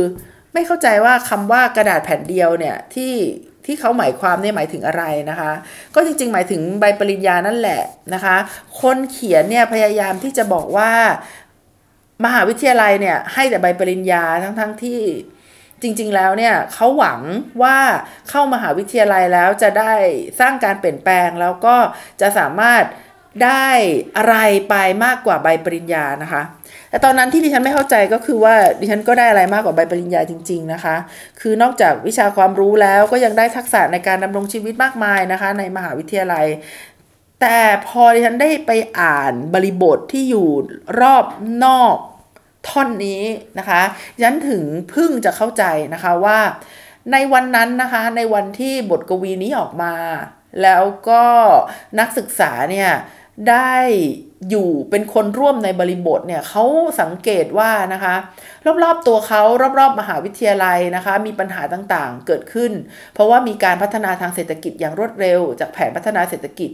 [0.55, 3.15] ไม่เข้าใจว่าคำว่ากระดาษแผ่นเดียวเนี่ยที่
[3.67, 5.53] ที่เขาหมายความเนี่ยหมายถึงอะไรนะคะ
[5.95, 7.83] ก็จริงๆ หมายถึงใบปริญญานั่นแหละ
[8.15, 8.37] นะคะ
[8.81, 10.91] คนเขียนเนี่ยพยายามที่จะบอกว่า
[12.25, 15.01] มหาวิทยาลัยเนี่ยให้แต่ใบปริญญาทั้งๆทที่
[15.83, 17.21] จริงๆแล้วเนี่ยเขาหวัง
[17.63, 17.79] ว่า
[18.31, 19.95] เข้ามหาวิทยาลัยแล้วจะได้
[20.41, 21.77] สร้างการเปลี่ยนแปลงแล้วก็
[22.21, 22.85] จะสามารถ
[23.45, 23.69] ได้
[24.17, 24.37] อะไร
[24.69, 26.43] ไปมากกว่าใบปริญญานะคะ
[26.91, 30.97] แต่ตอนนั้นที่ดิฉันไม่เข้าใจก็คือว่าดิฉันก็ได้อะไรมากกว่าใบปริญญาจริง ๆนะคะ
[31.41, 36.47] คือนอกจากวิชาความรู้แล้วก็ยังได้ทักษะในการดำรงชีวิตมากมายนะคะ ในมหาวิทยาลัย
[37.41, 40.49] แต่พอดิฉันได้ไปอ่านบริบทที่อยู่
[41.01, 41.25] รอบ
[41.65, 41.97] นอก
[42.69, 43.23] ท่อนนี้
[43.59, 43.83] นะคะ
[44.23, 44.63] ฉันถึง
[44.95, 46.39] พึ่งจะเข้าใจนะคะว่า
[47.13, 49.95] ในวันนั้นนะคะ ในวันที่บทกวีนี้ออกมา
[50.63, 51.25] แล้วก็
[51.99, 52.91] นักศึกษาเนี่ย
[53.51, 53.75] ได้
[54.51, 56.65] อยู่เป็นคนร่วมในบริบทเนี่ยเขา
[57.01, 58.15] สังเกตว่านะคะ
[58.83, 59.43] รอบๆตัวเขา
[59.79, 62.73] รอบๆ มหาวิทยาลัยนะคะ มีปัญหาต่างๆเกิดขึ้น
[63.15, 66.71] เพราะว่ามีการพัฒนาทางเศรษฐกิจอย่างรวดเร็ว จากแผนพัฒนาเศรษฐกิจ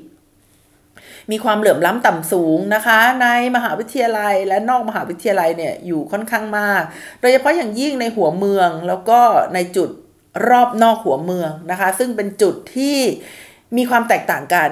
[1.30, 6.82] มีความเหลื่อมล้ำต่ำสูงนะคะ ในมหาวิทยาลัยและนอกมหาวิทยาลัยเนี่ยอยู่ค่อนข้างมาก
[7.20, 9.20] โดยเฉพาะอย่างยิ่งในหัวเมืองแล้วก็
[9.54, 9.90] ในจุด
[10.48, 12.98] รอบนอกหัวเมืองนะคะ ซึ่งเป็นจุดที่
[13.76, 14.70] มีความแตกต่างกัน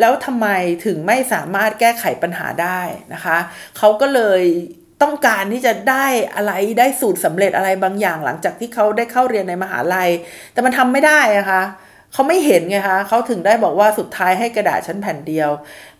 [0.00, 0.46] แล้วทำไม
[0.84, 2.80] ถึงไม่สามารถแก้ไขปัญหาได้
[3.14, 3.38] นะคะ
[3.78, 4.42] เขาก็เลย
[5.02, 10.10] ต้องการที่จะได้อะไรได้สูตรสำเร็จอะไรบางอย่างหลังจากที่เขาได้เข้าเรียนในมหาลัย
[10.52, 11.62] แต่มันทำไม่ได้อะคะ
[12.12, 15.50] เขาไม่เห็นไงคะเขาถึงได้บอกว่าสุดท้ายให้กระดาษชั้นแผ่นเดียว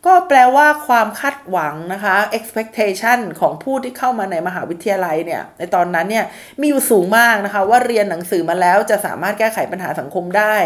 [0.06, 6.24] ก็แปลว่าความคาดหวังนะคะ expectation ของผู้ที่เข้ามาในมหาวิทยาลัยเนี่ยในตอนนั้นเนี่ย
[6.60, 10.56] มีอยู่สูงมากนะคะ ว่าเรียนหนังสือมาแล้วจะสามารถแก้ไขปัญหาสังคมได้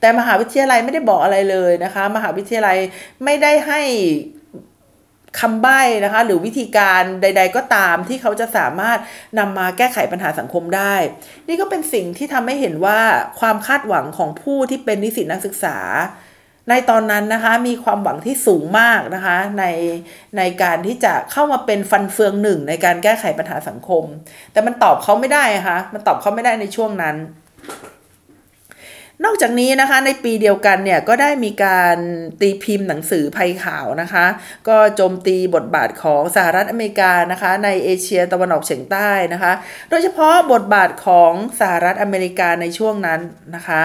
[0.00, 2.78] แต่มหาวิทยาลัยไม่ได้บอกอะไรเลยนะคะ มหาวิทยาลัย
[3.24, 3.80] ไม่ได้ให้
[5.40, 8.98] คำใบ้นะคะ หรือวิธีการใด ๆ ก็ตามที่เขาจะสามารถ
[9.38, 10.94] นำมาแก้ไขปัญหาสังคมได้
[11.48, 13.00] นี่ก็เป็นสิ่งที่ทำให้เห็นว่า
[13.40, 15.78] ความคาดหวังของผู้ที่เป็นนิสิตนักศึกษา
[16.70, 19.64] ในตอนนั้นนะคะมีความหวังที่สูงมากนะคะใน
[20.36, 24.04] ในการที่จะเข้ามาเป็นฟันเฟืองหนึ่งในการแก้ไขปัญหาสังคม
[24.52, 27.16] แต่มันตอบเขาไม่ได้ค่ะมันตอบเขาไม่ได้ในช่วงนั้น
[29.24, 31.96] นอกจากนี้นะคะในปีเดียวกันเนี่ยก็ได้มีการ
[32.40, 34.26] ตีพิมพ์หนังสือภัยข่าวนะคะ
[34.68, 39.52] ก็โจมตีบทบาทของสหรัฐอเมริกานะคะ ในเอเชียตะวันออกเฉียงใต้นะคะ
[39.90, 43.20] โดยเฉพาะบทบาทของสหรัฐอเมริกาในช่วงนั้น
[43.56, 43.84] นะคะ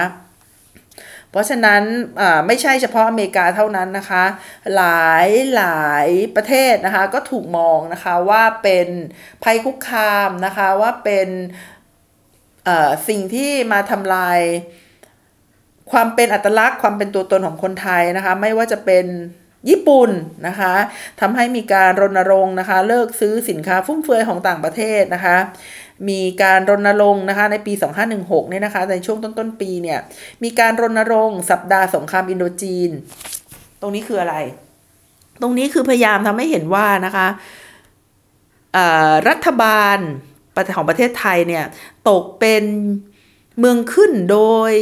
[1.30, 1.82] เพราะฉะนั้น
[2.46, 4.24] ไม่ใช่เฉพาะอเมริกาเท่านั้นนะคะ
[4.76, 8.88] หลายหลายประเทศนะคะก็ถูกมองนะคะว่าเป็น
[9.44, 11.28] ภัยคุกคามนะคะว่าเป็น
[13.08, 14.40] สิ่งที่มาทำลาย
[15.92, 19.06] ความเป็นอัตลักษณ์ ความเป็นตัวตนของคนไทยนะคะไม่ว่าจะเป็น
[19.68, 20.10] ญี่ปุ่น
[20.46, 20.74] นะคะ
[21.20, 25.36] ทำให้มีการรณรงค์นะคะเลิกซื้อสินค้าฟุ่มเฟือยของต่างประเทศนะคะ
[26.08, 27.72] มีการรณรงค์นะคะในปี
[28.12, 29.98] 2516เนี่ยนะคะในช่วงต้นๆปีเนี่ย
[30.42, 32.90] มีการรณรงค์สัปดาห์สงครามอินโดจีน
[33.80, 34.36] ตรงนี้คืออะไร
[35.42, 37.26] ตรงนี้คือพยายามทำให้เห็นว่านะคะ
[39.28, 39.98] รัฐบาล
[40.76, 41.64] ของประเทศไทยเนี่ย
[42.08, 42.64] ตกเป็น
[43.58, 44.38] เมืองขึ้นโด
[44.70, 44.72] ย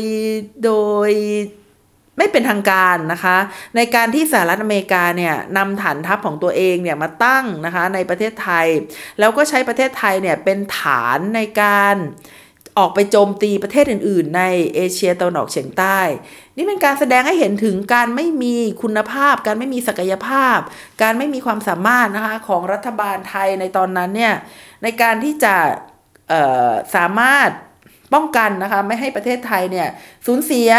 [0.65, 0.73] โด
[1.09, 1.11] ย
[2.19, 3.37] ไม่เป็นทางการนะคะ
[3.77, 8.67] ในการที่สหรัฐอเมริกาเนี่ยนำฐานทัพของตัวเองเนี่ยมาตั้งนะคะในประเทศไทย
[9.19, 11.97] แล้วก็ใช้ประเทศไทยเนี่ยเป็นฐานในการ
[12.79, 14.43] ออกไปโจมตีประเทศอื่น ๆ ใน
[14.75, 15.99] เอเชียตะวันออกเฉียงใต้
[16.57, 20.59] นี่เป็นการแสดงให้เห็นถึงการไม่มีคุณภาพ การไม่มีศักยภาพ
[21.03, 24.35] การไม่มีความสามารถนะคะของรัฐบาลไทยในตอนนั้นเนี่ย
[24.83, 25.55] ในการที่จะ
[26.97, 27.51] สามารถ
[28.15, 29.89] ป้องกันนะคะไม่ให้ประเทศไทยเนี่ย
[30.27, 30.71] สูญเสีย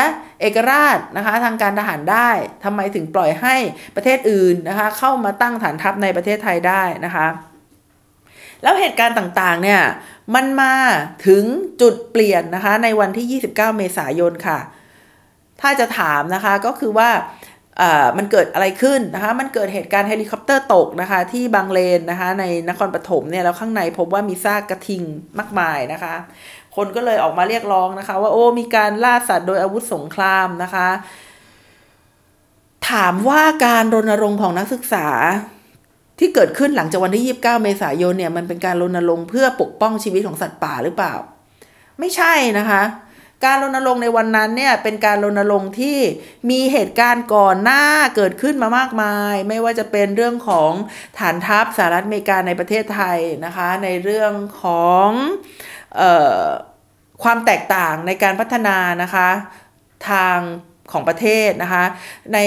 [0.42, 2.30] เอกราชนะคะทางการทหารได้
[2.64, 3.56] ทำไมถึงปล่อยให้
[3.96, 7.28] ประเทศอื่นนะคะเข้ามาตั้งฐานทัพในประเทศไทยได้นะคะ
[8.64, 9.82] แล้วเหตุการณ์ต่างๆ เนี่ย
[10.36, 10.74] มันมา
[11.28, 11.44] ถึง
[11.82, 14.60] จุดเปลี่ยนนะคะ ในวันที่ 29 เมษายนค่ะ
[15.62, 17.10] ถ้าจะถามนะคะก็คือว่า
[18.18, 25.04] มันเกิดอะไรขึ้นนะคะ มันเกิดเหตุการณ์เฮลิคอปเตอร์ตกนะคะ ที่บางเลนนะคะ ในนครปฐมเนี่ย แล้วข้างในพบว่ามีซากกระทิง
[25.40, 26.16] มากมายนะคะ
[26.80, 30.88] คนก็เลยออกมาเรียกร้องนะคะ ว่าโอ้มีการล่าสัตว์โดยอาวุธสงครามนะคะ
[32.90, 35.08] ถามว่าการรณรงค์ของนักศึกษา
[36.20, 41.14] ที่เกิดขึ้นหลังจากวันที่ 29 เมษายนเนี่ยมันเป็นการรณรงค์เพื่อปกป้องชีวิตของสัตว์ป่าหรือเปล่า
[42.00, 42.84] ไม่ใช่นะคะ
[43.46, 45.98] การรณรงค์ในวันนั้นเนี่ยเป็นการรณรงค์ที่
[46.50, 47.84] มีเหตุการณ์ก่อนหน้า
[48.16, 50.72] เกิดขึ้นมามากมาย ไม่ว่าจะเป็นเรื่องของ
[51.20, 55.10] ฐานทัพสหรัฐอเมริกาในประเทศไทยนะคะ ในเรื่องของ
[56.00, 56.04] อ
[56.44, 56.46] อ
[57.24, 59.30] ความแตกต่างในการพัฒนานะคะ
[60.10, 60.38] ทาง
[60.92, 61.84] ของประเทศนะคะ
[62.34, 62.40] ใน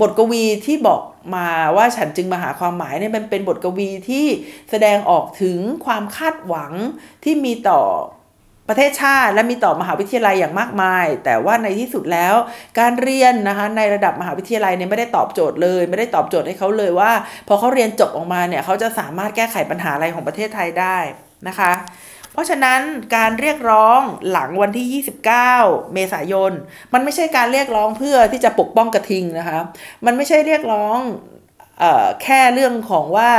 [0.00, 1.02] บทกวีที่บอก
[1.36, 4.26] มาว่าฉันจึงมาหาความหมายเนี่ยมันเป็นบทกวีที่
[4.70, 6.72] แสดงออกถึงความคาดหวัง
[7.24, 7.82] ที่มีต่อ
[8.68, 12.34] ประเทศชาติ และมีต่อมหาวิทยาลัยอย่างมากมาย แต่ว่าในที่สุดแล้ว
[12.78, 17.12] การเรียนนะคะในระดับมหาวิทยาลัยเนี่ยไม่ได้ตอบโจทย์เลย ไม่ได้ตอบโจทย์ให้เขาเลยว่า
[17.48, 20.98] พอเขาเรียนจบออกมาเนี่ยเขาจะสามารถแก้ไขปัญหาอะไรของประเทศไทยได้
[21.48, 21.72] นะคะ
[22.40, 22.80] ราะฉะนั้น
[23.16, 24.00] การเรียกร้อง
[24.30, 26.52] หลังวันที่ 29 เมษายน
[26.92, 29.60] มันไม่ใช่การเรียกร้องเพื่อที่จะปกป้องกระทิงนะคะ
[30.06, 30.98] มันไม่ใช่เรียกร้อง
[31.82, 33.30] ออแค่เรื่องของว่า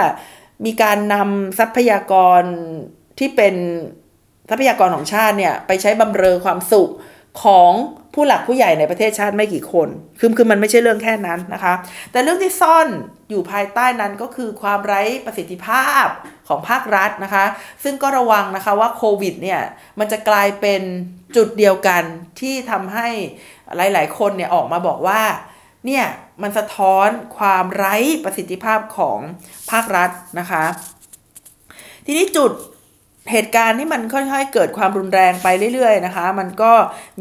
[0.66, 2.42] มีการนำทรัพยากร
[3.20, 3.56] ที่เป็น
[4.50, 6.90] ทรัพยากรของชาติเนี่ยไปใช้บำเรอความสุข
[7.44, 7.72] ของ
[8.14, 9.88] ผู้หลักผู้ใหญ่ในประเทศชาติไม่กี่คน
[10.20, 11.74] คือคือมันไม่ใช่เรื่องแค่นั้นนะคะ
[12.12, 12.88] แต่เรื่องที่ซ่อน
[13.30, 16.06] อยู่ภายใต้นั้นก็คือความไร้ประสิทธิภาพ
[16.48, 17.46] ของภาครัฐนะคะ
[17.84, 19.62] ซึ่งก็ระวังนะคะว่าโควิดเนี่ย
[20.00, 20.82] มันจะกลายเป็น
[21.36, 22.04] จุดเดียวกัน
[22.40, 23.08] ที่ทำให้
[23.78, 25.22] หลาย ๆ คนเนี่ยออกมาบอกว่า
[25.86, 26.06] เนี่ย
[26.42, 29.20] มันสะท้อนความไร้ประสิทธิภาพของ
[29.72, 30.64] ภาครัฐนะคะ
[32.06, 32.52] ทีนี้จุด
[33.32, 36.74] เหตุการณ์ที่มันค่อยๆเกิดความรุนแรงไปเรื่อยๆนะคะ มันก็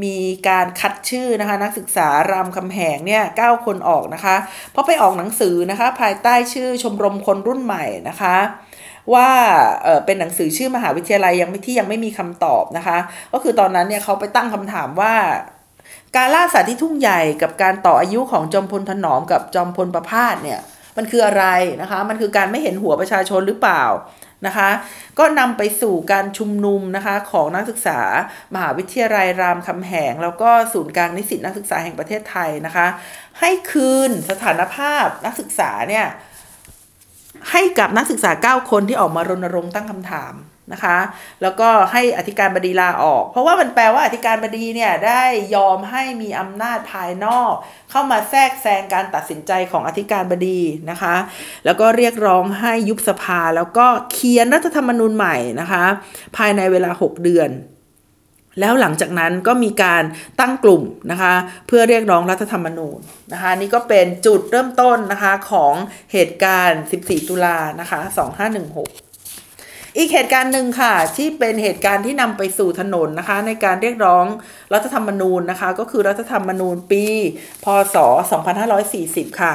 [0.05, 0.17] มี
[0.49, 4.37] การคัดชื่อนะคะ นักศึกษารามคำแหงเนี่ยเคนออกนะคะ
[4.73, 8.37] เพราะไปออกหนังสือนะคะ ภายใต้ชื่อชมรมคนรุ่นใหม่นะคะ
[9.15, 9.29] ว่า
[9.83, 12.99] เเป็นหนังสือชื่อมหาวิทยาลัยยังไม่ที่ยังไม่มีคำตอบนะคะ
[13.33, 15.15] ก็คือตอนนั้นเนี่ยเขาไปตั้งคำถามว่า
[16.17, 20.61] การล่าสัตว์ที่ทุ่งใหญ่กับการต่ออายุของจอมพลถนอมกับจอมพลประพาสเนี่ย
[20.97, 21.45] มันคืออะไร
[21.83, 23.85] นะคะ มันคือการไม่เห็นหัวประชาชนหรือเปล่า
[24.47, 24.71] นะคะ
[25.19, 28.01] ก็นำไปสู่การชุมนุมนะคะของนักศึกษา
[28.55, 32.87] มหาวิทยาลัยรามคำแหง แล้วก็ศูนย์กลางนิสิตนักศึกษาแห่งประเทศไทยนะคะ
[33.41, 36.07] ให้คืนสถานภาพนักศึกษาเนี่ย
[37.51, 40.33] ให้กับนักศึกษา 9 คนที่ออกมารณรงค์ตั้งคำถาม
[40.73, 40.99] นะคะ
[41.43, 45.23] แล้วก็ให้อธิการบดีลาออก เพราะว่ามันแปลว่าอธิการบดีเนี่ยได้
[45.55, 47.53] ยอมให้มีอำนาจภายนอก
[47.91, 51.17] เข้ามาแทรกแซงการตัดสินใจของอธิการบดีนะคะ
[51.65, 55.85] แล้วก็เรียกร้องให้ยุบสภาแล้วก็เขียนรัฐธรรมนูญใหม่นะคะ
[56.37, 57.51] ภายในเวลา 6 เดือน
[58.61, 60.03] แล้วหลังจากนั้นก็มีการ
[60.41, 61.35] ตั้งกลุ่มนะคะ
[61.67, 62.99] เพื่อเรียกร้องรัฐธรรมนูญ
[63.33, 65.75] นะคะ นี่ก็เป็นจุดเริ่มต้นนะคะของ
[66.13, 68.01] เหตุการณ์ 14 ตุลานะคะ
[68.77, 69.10] 2516
[69.97, 74.25] อีกเหตุการณ์หนึ่งค่ะ ที่เป็นเหตุการณ์ที่นำไปสู่ถนนนะคะ ในการเรียกร้อง
[74.75, 77.05] รัฐธรรมนูญนะคะ ก็คือรัฐธรรมนูญปี
[77.65, 77.97] พศ
[78.69, 79.55] 2540 ค่ะ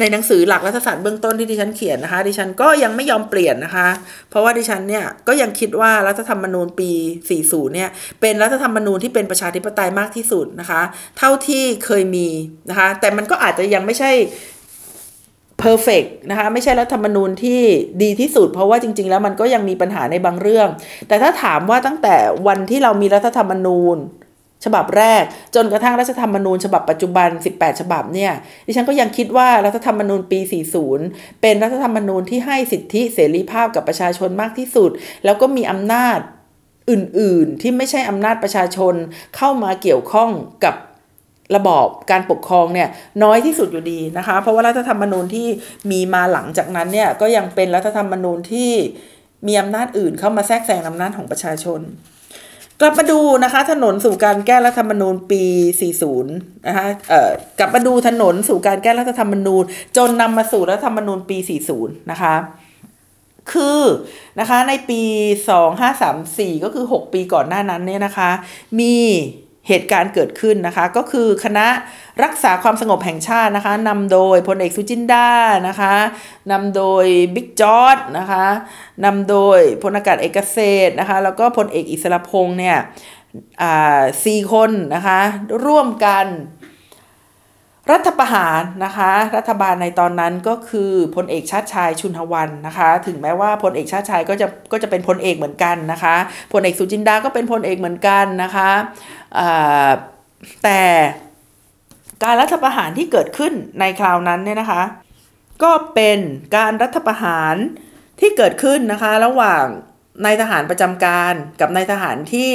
[0.00, 3.88] ในหนังสือหลักรัฐศาสตร์เบื้องต้นที่ดิฉันเขียนนะคะ ดิฉันก็ยังไม่ยอมเปลี่ยนนะคะ
[4.30, 6.90] เพราะว่าดิฉันเนี่ยก็ยังคิดว่ารัฐธรรมนูญปี
[7.32, 10.82] 40 เนี่ยเป็นรัฐธรรมนูญที่เป็นประชาธิปไตยมากที่สุดนะคะ
[11.18, 12.28] เท่าที่เคยมี
[12.70, 14.12] นะคะ แต่มันก็อาจจะยังไม่ใช่
[15.58, 17.60] เพอร์เฟกนะคะไม่ใช่รัฐธรรมนูญที่
[18.02, 20.68] ดีที่สุด เพราะว่าจริง ๆ แล้วมันก็ยังมีปัญหาในบางเรื่อง
[21.08, 22.14] แต่ถ้าถามว่าตั้งแต่
[22.46, 23.96] วันที่เรามีรัฐธรรมนูญ
[24.64, 25.22] ฉบับแรก
[25.54, 28.32] จนกระทั่งรัฐธรรมนูญ ฉบับปัจจุบัน 18 ฉบับเนี่ย
[28.66, 30.40] ดิฉันก็ยังคิดว่ารัฐธรรมนูญปี
[30.90, 34.90] 40 เป็นรัฐธรรมนูญที่ให้สิทธิเสรีภาพกับประชาชนมากที่สุด
[35.24, 36.18] แล้วก็มีอำนาจ
[36.90, 38.94] อื่น ๆ ที่ไม่ใช่อำนาจประชาชน
[39.36, 40.30] เข้ามาเกี่ยวข้อง
[40.64, 40.74] กับ
[41.56, 42.88] ระบอบการปกครองเนี่ย
[43.22, 45.46] น้อยที่สุดอยู่ดีนะคะ เพราะว่ารัฐธรรมนูญที่
[45.90, 48.72] มีมาหลังจากนั้นเนี่ยก็ยังเป็นรัฐธรรมนูญที่
[49.46, 51.80] มีอำนาจอื่นเข้ามาแทรกแซงอำนาจของประชาชน
[52.80, 55.42] กลับมาดูนะคะถนนสู่การแก้รัฐธรรมนูญปี
[56.04, 56.26] 40
[56.66, 59.64] นะคะเอ่อกลับมาดูถนนสู่การแก้รัฐธรรมนูญ
[59.96, 61.38] จนนำมาสู่รัฐธรรมนูญปี
[61.74, 62.34] 40 นะคะ
[63.52, 63.82] คือ
[64.40, 65.02] นะคะในปี
[65.78, 68.30] 2534 ก็คือ 6 ปีก่อนหน้านั้นเนี่ยนะคะ
[68.80, 68.94] มี
[69.68, 71.66] เหตุการณ์เกิดขึ้นนะคะ ก็คือคณะ
[72.24, 75.28] รักษาความสงบแห่งชาตินะคะนำโดยพลเอกสุจินดา
[75.68, 75.94] นะคะ
[76.52, 78.46] นำโดยบิ๊กจอร์ดนะคะ
[79.04, 82.78] นำโดยพลอากาศเอกเกษตรนะคะแล้วก็พลเอกอิสระพงษ์เนี่ย
[84.24, 85.20] สี่คนนะคะ
[85.64, 86.26] ร่วมกัน
[87.92, 96.16] รัฐประหารนะคะ รัฐบาลในตอนนั้นก็คือพลเอกชาติชายชุนหวันนะคะ ถึงแม้ว่าพลเอกชาติชายก็จะก็จะเป็นพลเอกเหมือนกันนะคะ
[96.52, 98.70] พลเอกสุจินดาก็เป็นพลเอกเหมือนกันนะคะ
[100.64, 100.82] แต่
[102.24, 104.82] การรัฐประหารที่เกิดขึ้นในคราวนั้นเนี่ยนะคะ
[105.62, 106.18] ก็เป็น
[106.56, 107.54] การรัฐประหาร
[108.20, 109.64] ที่เกิดขึ้นนะคะ ระหว่าง
[110.24, 112.52] นายทหารประจำการกับนายทหารที่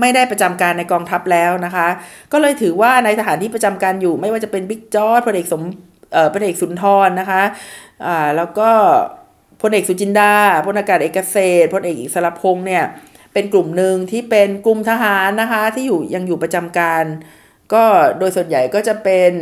[0.00, 1.88] ไม่ได้ประจำการในกองทัพแล้วนะคะ
[2.32, 5.62] ก็เลยถือว่าในทหารที่ประจำการอยู่ ไม่ว่าจะเป็นบิ๊กจอร์ดพลเอกสม
[6.12, 7.42] เอ่อพลเอกสุนทรนะคะ
[8.06, 8.70] อ่าแล้วก็
[9.62, 10.34] พลเอกสุจินดา
[10.66, 12.84] พลอากาศเอกเกษตรพลเอกอิสระพงษ์เนี่ย
[13.32, 17.04] เป็นกลุ่มหนึ่งที่เป็นกลุ่มทหารนะคะที่อยู่ยังอยู่ประจำการ
[17.72, 17.84] ก็
[18.18, 19.32] โดยส่วนใหญ่ก็จะเป็น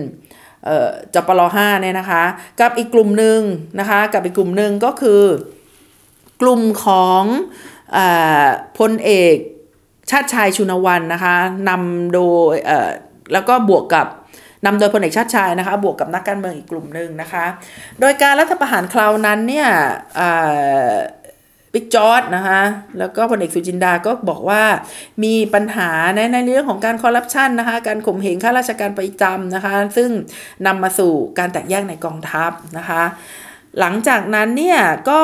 [1.14, 2.25] จปลห้าเนี่ยนะคะ
[2.61, 3.40] กับอีกกลุ่มหนึ่ง
[3.81, 5.23] นะคะ กับอีกกลุ่มหนึ่งก็คือ
[6.42, 7.23] กลุ่มของ
[7.97, 7.99] อ
[8.79, 9.37] พลเอก
[10.11, 11.37] ชาติชายชุนวันนะคะ
[11.69, 12.21] นำโด
[12.53, 12.90] ยเอ่อ
[13.33, 14.07] แล้วก็บวกกับ
[14.66, 17.45] นำโดยพลเอกชาติชายนะคะ บวกกับนักการเมืองอีกกลุ่มหนึ่งนะคะ
[18.01, 19.69] โดยการรัฐประหารคราวนั้นเนี่ย
[21.73, 22.61] บิ๊กจอร์ดนะคะ
[22.99, 24.62] แล้วก็พลเอกสุจินดาก็บอกว่า
[25.25, 30.11] มีปัญหาในในเรื่องของการคอร์รัปชันนะคะการข่มเหงข้าราชการประจำนะคะ ซึ่ง
[30.66, 33.03] นำมาสู่การแตกแยกในกองทัพนะคะ
[33.81, 35.23] หลังจากนั้นเนี่ยก็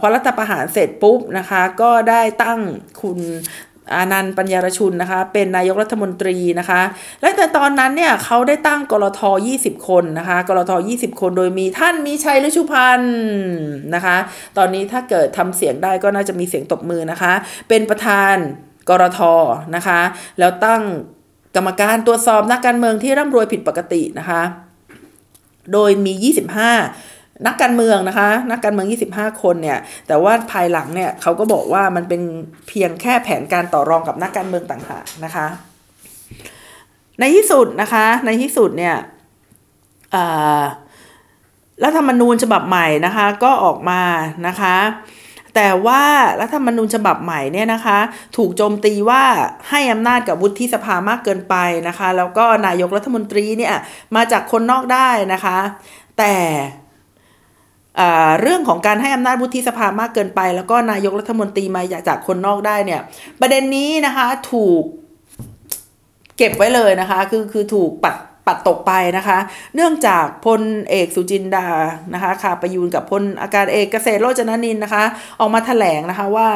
[0.00, 2.60] พอรัฐประหารเสร็จปุ๊บนะคะ ก็ได้ตั้ง
[3.02, 3.18] คุณ
[3.94, 6.82] อานันต์ปัญญารชุนนะคะ เป็นนายกรัฐมนตรีนะคะ
[7.20, 9.20] และแต่ตอนนั้นเนี่ยเขาได้ตั้งกรท
[9.54, 13.16] 20 คนนะคะกรท20 คนโดยมีท่านมีชัยฤชุพันธ์
[13.94, 14.16] นะคะ
[14.58, 17.32] ตอนนี้ถ้าเกิดทำเสียงได้ก็น่าจะมีเสียงตบมือนะคะ
[17.68, 18.36] เป็นประธาน
[18.88, 19.20] กรท
[19.76, 20.00] นะคะ
[20.38, 20.82] แล้วตั้ง
[21.56, 24.42] กรรมการตรวจสอบนักการเมืองที่ร่ำรวยผิดปกตินะคะ
[25.72, 27.15] โดยมี 25
[27.46, 32.22] นักการเมืองนะคะ นักการเมือง 25 คนเนี่ย แต่ว่าภายหลังเนี่ยเขาก็บอกว่ามันเป็น
[32.68, 35.46] เพียงแค่แผนการต่อรองกับนักการเมืองต่างหากนะคะ
[37.20, 38.96] ในที่สุดนะคะ ในที่สุดเนี่ย
[41.84, 44.02] รัฐธรรมนูญฉบับใหม่นะคะก็ออกมา
[44.46, 44.76] นะคะ
[45.54, 46.02] แต่ว่า
[46.40, 47.98] รัฐธรรมนูญฉบับใหม่เนี่ยนะคะ
[48.36, 49.22] ถูกโจมตีว่า
[49.70, 51.54] ให้อำนาจกับวุฒิสภามากเกินไป
[51.88, 53.74] นะคะ แล้วก็นายกรัฐมนตรีเนี่ย
[54.16, 55.58] มาจากคนนอกได้นะคะ
[56.18, 56.34] แต่
[58.40, 63.00] เรื่องของการให้อำนาจวุฒิสภามากเกินไป แล้วก็นายกรัฐมนตรีมาจากคนนอกได้เนี่ย
[63.40, 64.82] ประเด็นนี้นะคะถูก
[66.36, 69.38] เก็บไว้เลยนะคะ คือคือถูกปัดปัดตกไปนะคะ
[69.74, 71.66] เนื่องจากพลเอกสุจินดา
[72.14, 75.04] นะคะค่ะประยูนกับพลอากาศเอกเกษตรโรจนนินนะคะ
[75.40, 76.48] ออกมาแถลงนะคะว่า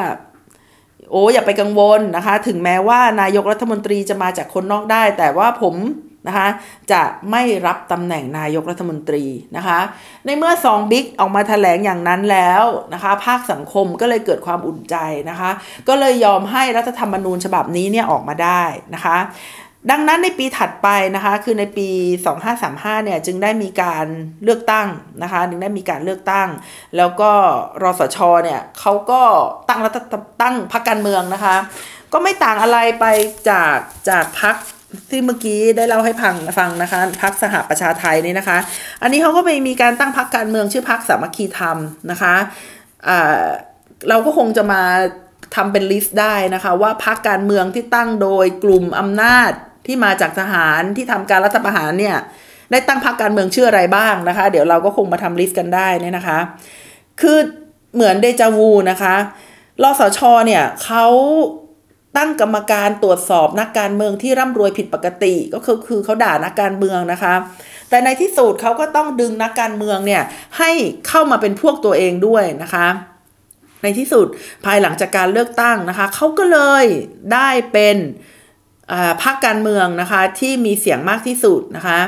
[1.11, 5.75] โอ้อย่าไปกังวลนะคะ ถึงแม้ว่านายกรัฐมนตรีจะมาจากคนนอกได้ แต่ว่าผม
[6.27, 6.47] นะคะ
[6.91, 9.23] จะไม่รับตำแหน่งนายกรัฐมนตรี
[9.57, 9.79] นะคะ
[10.25, 14.95] ในเมื่อสองบิ๊กออกมาแถลงอย่างนั้นแล้วนะคะภาคสังคมก็เลยเกิดความอุ่นใจ
[15.29, 15.49] นะคะ
[15.87, 19.17] ก็เลยยอมให้รัฐธรรมนูญฉบับนี้เนี่ยออกมาได้นะคะ
[19.91, 21.87] ดังนั้นในปีถัดไปนะคะคือในปี
[22.47, 24.05] 2535เนี่ยจึงได้มีการ
[24.43, 24.87] เลือกตั้ง
[25.23, 26.47] นะคะจึงได้มีการเลือกตั้ง
[26.97, 27.31] แล้วก็
[27.83, 29.21] รสชเนี่ยเขาก็
[29.69, 29.97] ตั้งรัฐ
[30.41, 31.55] ตั้งพรรคการเมืองนะคะ
[32.13, 33.05] ก็ไม่ต่างอะไรไป
[33.49, 33.77] จาก
[34.09, 34.55] จากพรรค
[35.09, 38.57] ที่เมื่อกี้ได้เล่าให้พังฟังนะคะพักสหประชาไทยนี่นะคะ
[39.01, 41.77] อันนี้เขาก็ไปมีการตั้งพรรคการเมืองชื่อพรรคสามัคคีธรรม
[42.11, 42.35] นะคะ
[44.09, 44.81] เราก็คงจะมา
[45.55, 49.51] ทำเป็น list ได้นะคะว่าพรรคการเมืองที่ตั้งโดยกลุ่มอำนาจ
[49.85, 52.17] ที่มาจากทหารที่ทำการรัฐประหารเนี่ย
[52.71, 56.39] ได้ตั้งพรรคการเมืองชื่ออะไรบ้างนะคะ เดี๋ยวเราก็คงมาทำ list กันได้นี่นะคะ
[57.21, 57.37] คือ
[57.95, 59.15] เหมือนเดจาวูนะคะ
[59.83, 61.05] รสชเนี่ยเขา
[62.17, 67.33] ตั้งกรรมการตรวจสอบนักการเมืองที่ร่ำรวยผิดปกติก็คือคือเขาด่านักการเมืองนะคะ
[67.89, 70.23] แต่ในที่สุดเขาก็ต้องดึงนักการเมืองเนี่ย
[70.57, 70.71] ให้
[71.07, 72.87] เข้ามาเป็นพวกตัวเองด้วยนะคะ
[73.83, 74.27] ในที่สุด
[74.65, 76.85] ภายหลังจากการเลือกตั้งนะคะเขาก็เลย
[77.33, 77.97] ได้เป็น
[79.23, 81.99] พรรคการเมืองนะคะที่มีเสียงมากที่สุดนะคะ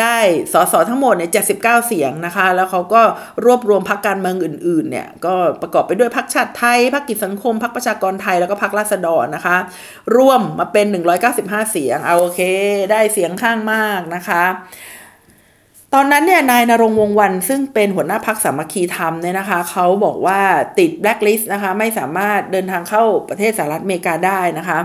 [0.00, 0.16] ได้
[0.52, 3.02] สสทั้งหมดเนี่ย79เสียงนะคะ แล้วเขาก็
[3.44, 9.56] รวบรวมพรรคการเมืองอื่นๆเนี่ยก็ประกอบไปด้วยพรรคชาติไทยพรรคกิจสังคมพรรคประชากรไทยแล้วก็พรรคราษฎรนะคะ
[10.16, 10.86] ร่วมมาเป็น
[11.28, 12.40] 195 เสียงเอาโอเค
[12.90, 14.44] ได้เสียงข้างมากนะคะ
[15.94, 20.40] ตอนนั้นเนี่ยนายนรงวงวันซึ่งเป็นหัวหน้าพักสามัคคีธรรมเนี่ยนะคะเขาบอกว่า
[20.78, 24.78] ติดแบล็คลิสต์นะคะไม่สามารถเดินทางเข้าประเทศสหรัฐอเมริกาได้นะคะ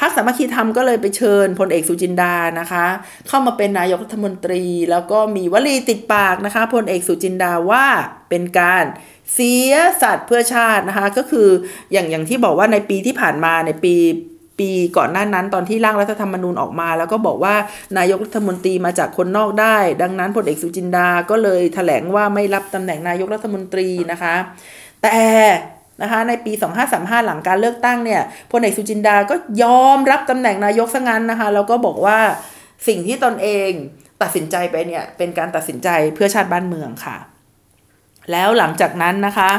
[0.00, 2.86] พักสามัคคีธรรมก็เลยไปเชิญพลเอกสุจินดานะคะ
[3.28, 7.86] เข้ามาเป็นนายกรัฐมนตรี แล้วก็มีวลีติดปากนะคะพลเอกสุจินดาว่า
[8.28, 8.84] เป็นการ
[9.34, 11.48] เสียสัตว์เพื่อชาตินะคะก็คือ
[11.92, 13.96] อย่างอย่างที่บอกว่าในปีที่ผ่านมาในปี
[14.62, 17.54] ปีก่อนหน้านั้นตอนที่ร่างรัฐธรรมนูญออกมา แล้วก็บอกว่า
[17.98, 24.34] นายกรัฐมนตรีมาจากคนนอกได้ ดังนั้นพลเอกสุจินดาก็เลยถแถลงว่าไม่รับตำแหน่งนายกรัฐมนตรีนะคะ
[25.02, 25.18] แต่
[26.02, 26.52] นะคะในปี
[26.88, 28.22] 2535 หลังการเลือกตั้งเนี่ย
[28.52, 32.18] พลเอกสุจินดาก็ยอมรับตำแหน่งนายกซะงั้นนะคะ แล้วก็บอกว่า
[32.88, 33.70] สิ่งที่ตนเอง
[34.22, 37.16] ตัดสินใจไปเนี่ยเป็นการตัดสินใจเพื่อชาติบ้านเมืองค่ะ
[38.32, 39.50] แล้วหลังจากนั้นนะคะ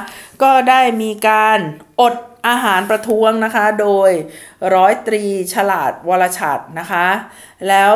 [0.44, 1.60] ก็ได้มีการ
[2.02, 2.14] อด
[2.48, 4.12] อาหารประท้วงนะคะ โดย
[4.76, 7.08] ร้อยตรีฉลาดวรชัดนะคะ
[7.68, 7.94] แล้ว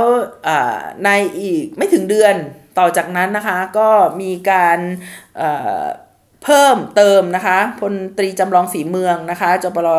[1.06, 2.36] ในอีกไม่ถึงเดือน
[2.80, 3.90] ต่อจากนั้นนะคะ ก็
[4.22, 4.80] มีการ
[6.44, 9.90] เพิ่มเติมนะคะพลตรีจำลองสีเมืองนะคะจปร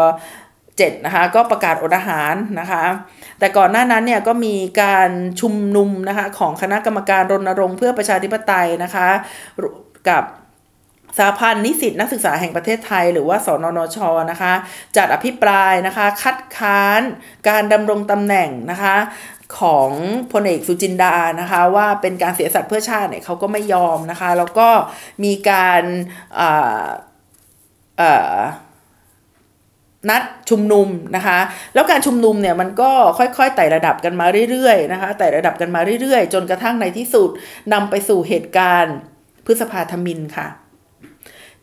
[0.76, 2.84] เจ็ดนะคะก็ประกาศอดอาหารนะคะ
[3.38, 9.09] แต่ก่อนหน้านั้นเนี่ยก็มีการชุมนุมนะคะของคณะกรรมการรณรงค์เพื่อประชาธิปไตยนะคะ
[10.09, 10.24] กับ
[11.16, 13.98] สหพันธ์นิสิตนักศึกษาแห่งประเทศไทย หรือว่าสนนช
[14.30, 14.52] นะคะ
[14.96, 17.00] จัดอภิปรายนะคะ คัดค้าน
[17.48, 18.96] การดำรงตำแหน่งนะคะ
[19.61, 19.90] ของ
[20.32, 24.68] พลเอกสุจินดานะคะว่าเป็นการเสียสัตว์เพื่อชาติเนี่ยเขาก็ไม่ยอมนะคะ แล้วก็
[25.24, 25.82] มีการ
[30.11, 31.38] นัดชุมนุมนะคะ
[31.74, 37.30] แล้วการชุมนุมเนี่ยมันก็ค่อยๆไต่ระดับกันมาเรื่อยๆนะคะไต่ระดับกันมาเรื่อยๆ จนกระทั่งในที่สุด
[37.72, 38.96] นำไปสู่เหตุการณ์
[39.46, 40.48] พฤษภาธมินค่ะ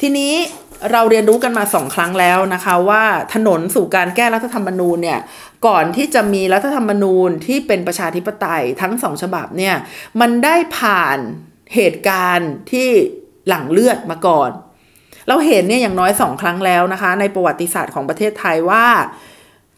[0.01, 0.33] ทีนี้
[0.91, 5.19] เราเรียนรู้กันมาสองครั้งแล้วนะคะว่าถนนสู่การแก้รัฐธรรมนูญเนี่ย
[5.67, 9.75] ก่อนที่จะมีรัฐธรรมนูญที่เป็นประชาธิปไตยทั้งสองฉบับเนี่ย
[10.21, 11.17] มันได้ผ่าน
[11.75, 12.87] เหตุการณ์ที่
[13.47, 14.51] หลั่งเลือดมาก่อน
[15.27, 18.85] เราเห็นเนี่ยอย่างน้อยสองครั้งแล้วนะคะ ในประวัติศาสตร์ของประเทศไทยว่า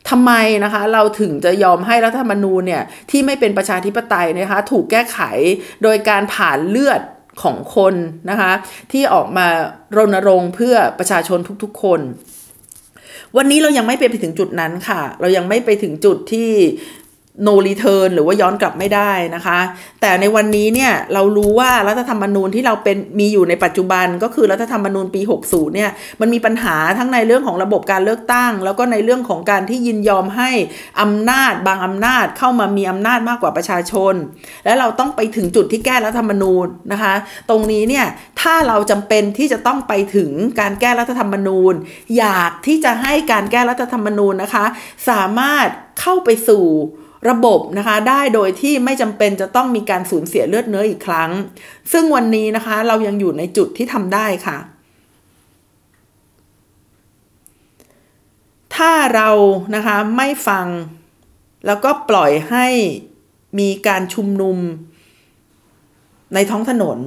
[0.09, 0.31] ทำไม
[0.63, 5.19] นะคะเราถึงจะยอมให้รัฐธรรมนูญเนี่ยที่ไม่เป็นประชาธิปไตยนะคะถูกแก้ไข
[5.83, 7.01] โดยการผ่านเลือด
[7.43, 7.95] ของคน
[8.29, 8.51] นะคะ
[8.91, 9.47] ที่ออกมา
[9.97, 12.01] รณรงค์เพื่อประชาชนทุกๆ คน
[13.37, 16.51] วันนี้เรายังไม่ไปถึงจุดนั้นค่ะ เรายังไม่ไปถึงจุดที่
[17.45, 19.59] no return หรือว่าย้อนกลับไม่ได้นะคะ
[20.01, 30.51] แต่ในวันนี้เนี่ยเรารู้ว่ารัฐธรรมนูญที่เราเป็นมีอยู่ในปัจจุบันก็คือรัฐธรรมนูญปี 60 เนี่ยมันมีปัญหาทั้งในเรื่องของระบบการเลือกตั้ง แล้วก็ในเรื่องของการที่ยินยอมให้
[31.01, 34.13] อำนาจบางอำนาจเข้ามามีอำนาจมากกว่าประชาชน
[34.65, 37.13] และเราต้องไปถึงจุดที่แก้รัฐธรรมนูญนะคะ
[37.49, 38.05] ตรงนี้เนี่ย
[38.41, 41.73] ถ้าเราจำเป็นที่จะต้องไปถึงการแก้รัฐธรรมนูญ
[42.17, 44.65] อยากที่จะให้การแก้รัฐธรรมนูญนะคะ
[45.09, 45.67] สามารถ
[46.01, 46.65] เข้าไปสู่
[47.29, 51.31] ระบบนะคะได้โดยที่ไม่จำเป็นจะต้องมีการสูญเสียเลือดเนื้ออีกครั้ง
[51.91, 54.57] ซึ่งวันนี้นะคะเรายังอยู่ในจุดที่ทำได้ค่ะ
[58.75, 59.29] ถ้าเรา
[59.75, 60.67] นะคะไม่ฟัง
[61.65, 62.67] แล้วก็ปล่อยให้
[63.59, 64.57] มีการชุมนุม
[66.33, 66.99] ในท้องถนน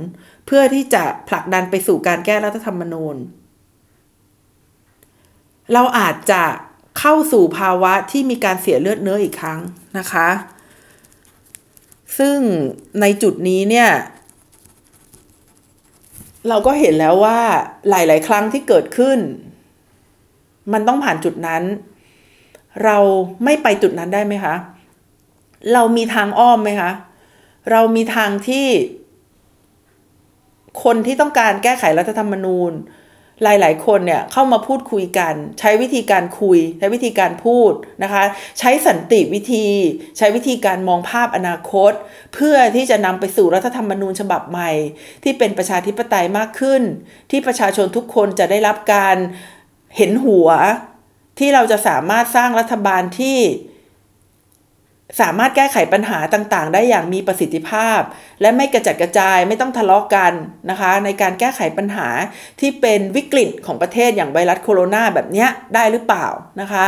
[0.46, 3.16] เพื่อที่จะผลักดันไปสู่การแก้รัฐธรรมนูญ
[5.72, 6.42] เราอาจจะ
[6.98, 9.60] เข้าสู่ภาวะที่มีการเสียเลือดเนื้ออีกครั้ง
[9.98, 10.28] นะคะ
[12.18, 12.38] ซึ่ง
[13.00, 13.90] ในจุดนี้เนี่ย
[16.48, 17.40] เราก็เห็นแล้วว่า
[17.88, 19.18] หลาย ๆ ครั้งที่เกิดขึ้น
[20.72, 21.62] มันต้องผ่านจุดนั้น
[22.84, 22.98] เรา
[23.44, 24.54] ไม่ไปจุดนั้นได้ไหมคะ
[25.72, 26.90] เรามีทางอ้อมไหมคะ
[27.70, 28.66] เรามีทางที่
[30.84, 32.72] คนที่ต้องการแก้ไขรัฐธรรมนูญ
[33.42, 37.72] หลาย ๆ คนเนี่ยเข้ามาพูดคุยกัน ใช้วิธีการคุย ใช้วิธีการพูด
[38.02, 38.24] นะคะ
[38.58, 39.66] ใช้สันติวิธี
[40.18, 41.92] ใช้วิธีการมองภาพอนาคต
[42.34, 44.70] เพื่อที่จะนำไปสู่รัฐธรรมนูญฉบับใหม่
[45.22, 46.82] ที่เป็นประชาธิปไตยมากขึ้น
[47.30, 49.16] ที่ประชาชนทุกคนจะได้รับการ
[49.96, 50.48] เห็นหัว
[51.38, 53.38] ที่เราจะสามารถสร้างรัฐบาลที่
[55.20, 58.00] สามารถแก้ไขปัญหาต่างๆ ได้อย่างมีประสิทธิภาพ
[58.40, 60.32] และไม่กระจัดกระจายไม่ต้องทะเลาะกกัน
[60.70, 62.08] นะคะ ในการแก้ไขปัญหา
[62.60, 66.26] ที่เป็นวิกฤตของประเทศอย่างไวรัสโคโรนาแบบนี้ได้หรือเปล่า
[66.60, 66.86] นะคะ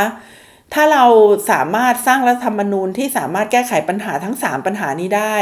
[0.74, 1.04] ถ้าเรา
[1.50, 5.36] สามารถสร้างรัฐธรรมนูญที่สามารถแก้ไขปัญหาทั้ง 3 ปัญหานี้ได้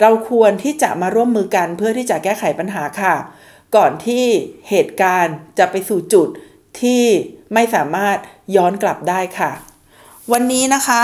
[0.00, 3.14] เราควรที่จะมาร่วมมือกันเพื่อที่จะแก้ไขปัญหาค่ะ
[3.76, 4.24] ก่อนที่
[4.70, 6.28] เหตุการณ์จะไปสู่จุด
[6.80, 7.04] ที่
[7.54, 8.16] ไม่สามารถ
[8.56, 9.50] ย้อนกลับได้ค่ะ
[10.32, 11.02] วันนี้นะคะ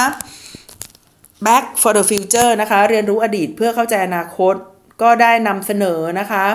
[1.47, 4.55] Back for the Future นะคะ เรียนรู้อดีตเพื่อเข้าใจอนาคต
[5.03, 6.47] ก็ได้นำเสนอนะคะ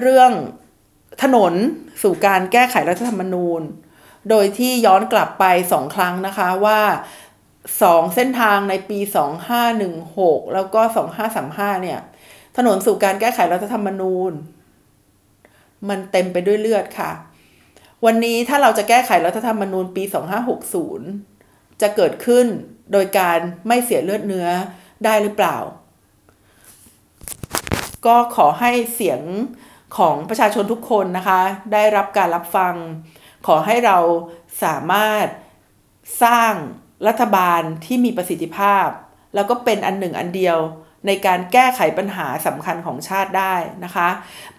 [0.00, 0.30] เรื่อง
[1.22, 1.52] ถนน
[2.02, 3.62] สู่การแก้ไขรัฐธรรมนูญ
[4.30, 6.80] โดยที่ย้อนกลับไปสองครั้งนะคะว่า
[7.82, 8.98] สองเส้นทางในปี
[9.76, 10.80] 2516 แล้วก็
[11.32, 12.00] 2535 เนี่ย
[12.56, 14.32] ถนนสู่การแก้ไขรัฐธรรมนูญ
[15.88, 17.12] มันเต็มไปด้วยเลือดค่ะ
[18.04, 20.02] วันนี้ถ้าเราจะแก้ไขรัฐธรรมนูญปี
[20.92, 22.46] 2560 จะเกิดขึ้น
[22.92, 24.48] โดยการไม่เสียเลือดเนื้อ
[25.04, 25.56] ได้หรือเปล่า
[28.06, 29.20] ก็ขอให้เสียง
[29.96, 31.40] ของประชาชนทุกคนนะคะ
[31.72, 32.74] ได้รับการรับฟัง
[33.46, 33.98] ขอให้เรา
[34.62, 35.26] สามารถ
[36.22, 36.52] สร้าง
[37.08, 38.86] รัฐบาลที่มีประสิทธิภาพ
[39.34, 40.58] แล้วก็เป็นอันหนึ่งอันเดียว
[41.06, 44.08] ในการแก้ไขปัญหาสำคัญของชาติได้นะคะ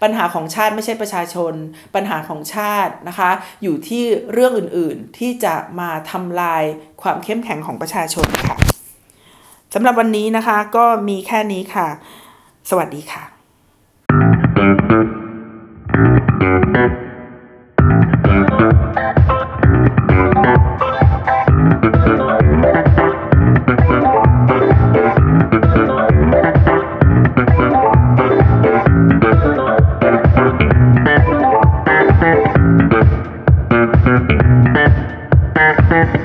[0.02, 1.52] ปัญหาของชาติไม่ใช่ประชาชน
[1.94, 3.30] ปัญหาของชาตินะคะ
[3.62, 6.64] อยู่ที่เรื่องอื่นๆที่จะมาทำลาย
[7.02, 8.56] ความเข้มแข็งของประชาชนค่ะ
[9.74, 11.88] สำหรับวันนี้นะคะก็มีแค่นี้ค่ะ
[12.70, 13.22] สวัสดีค่ะ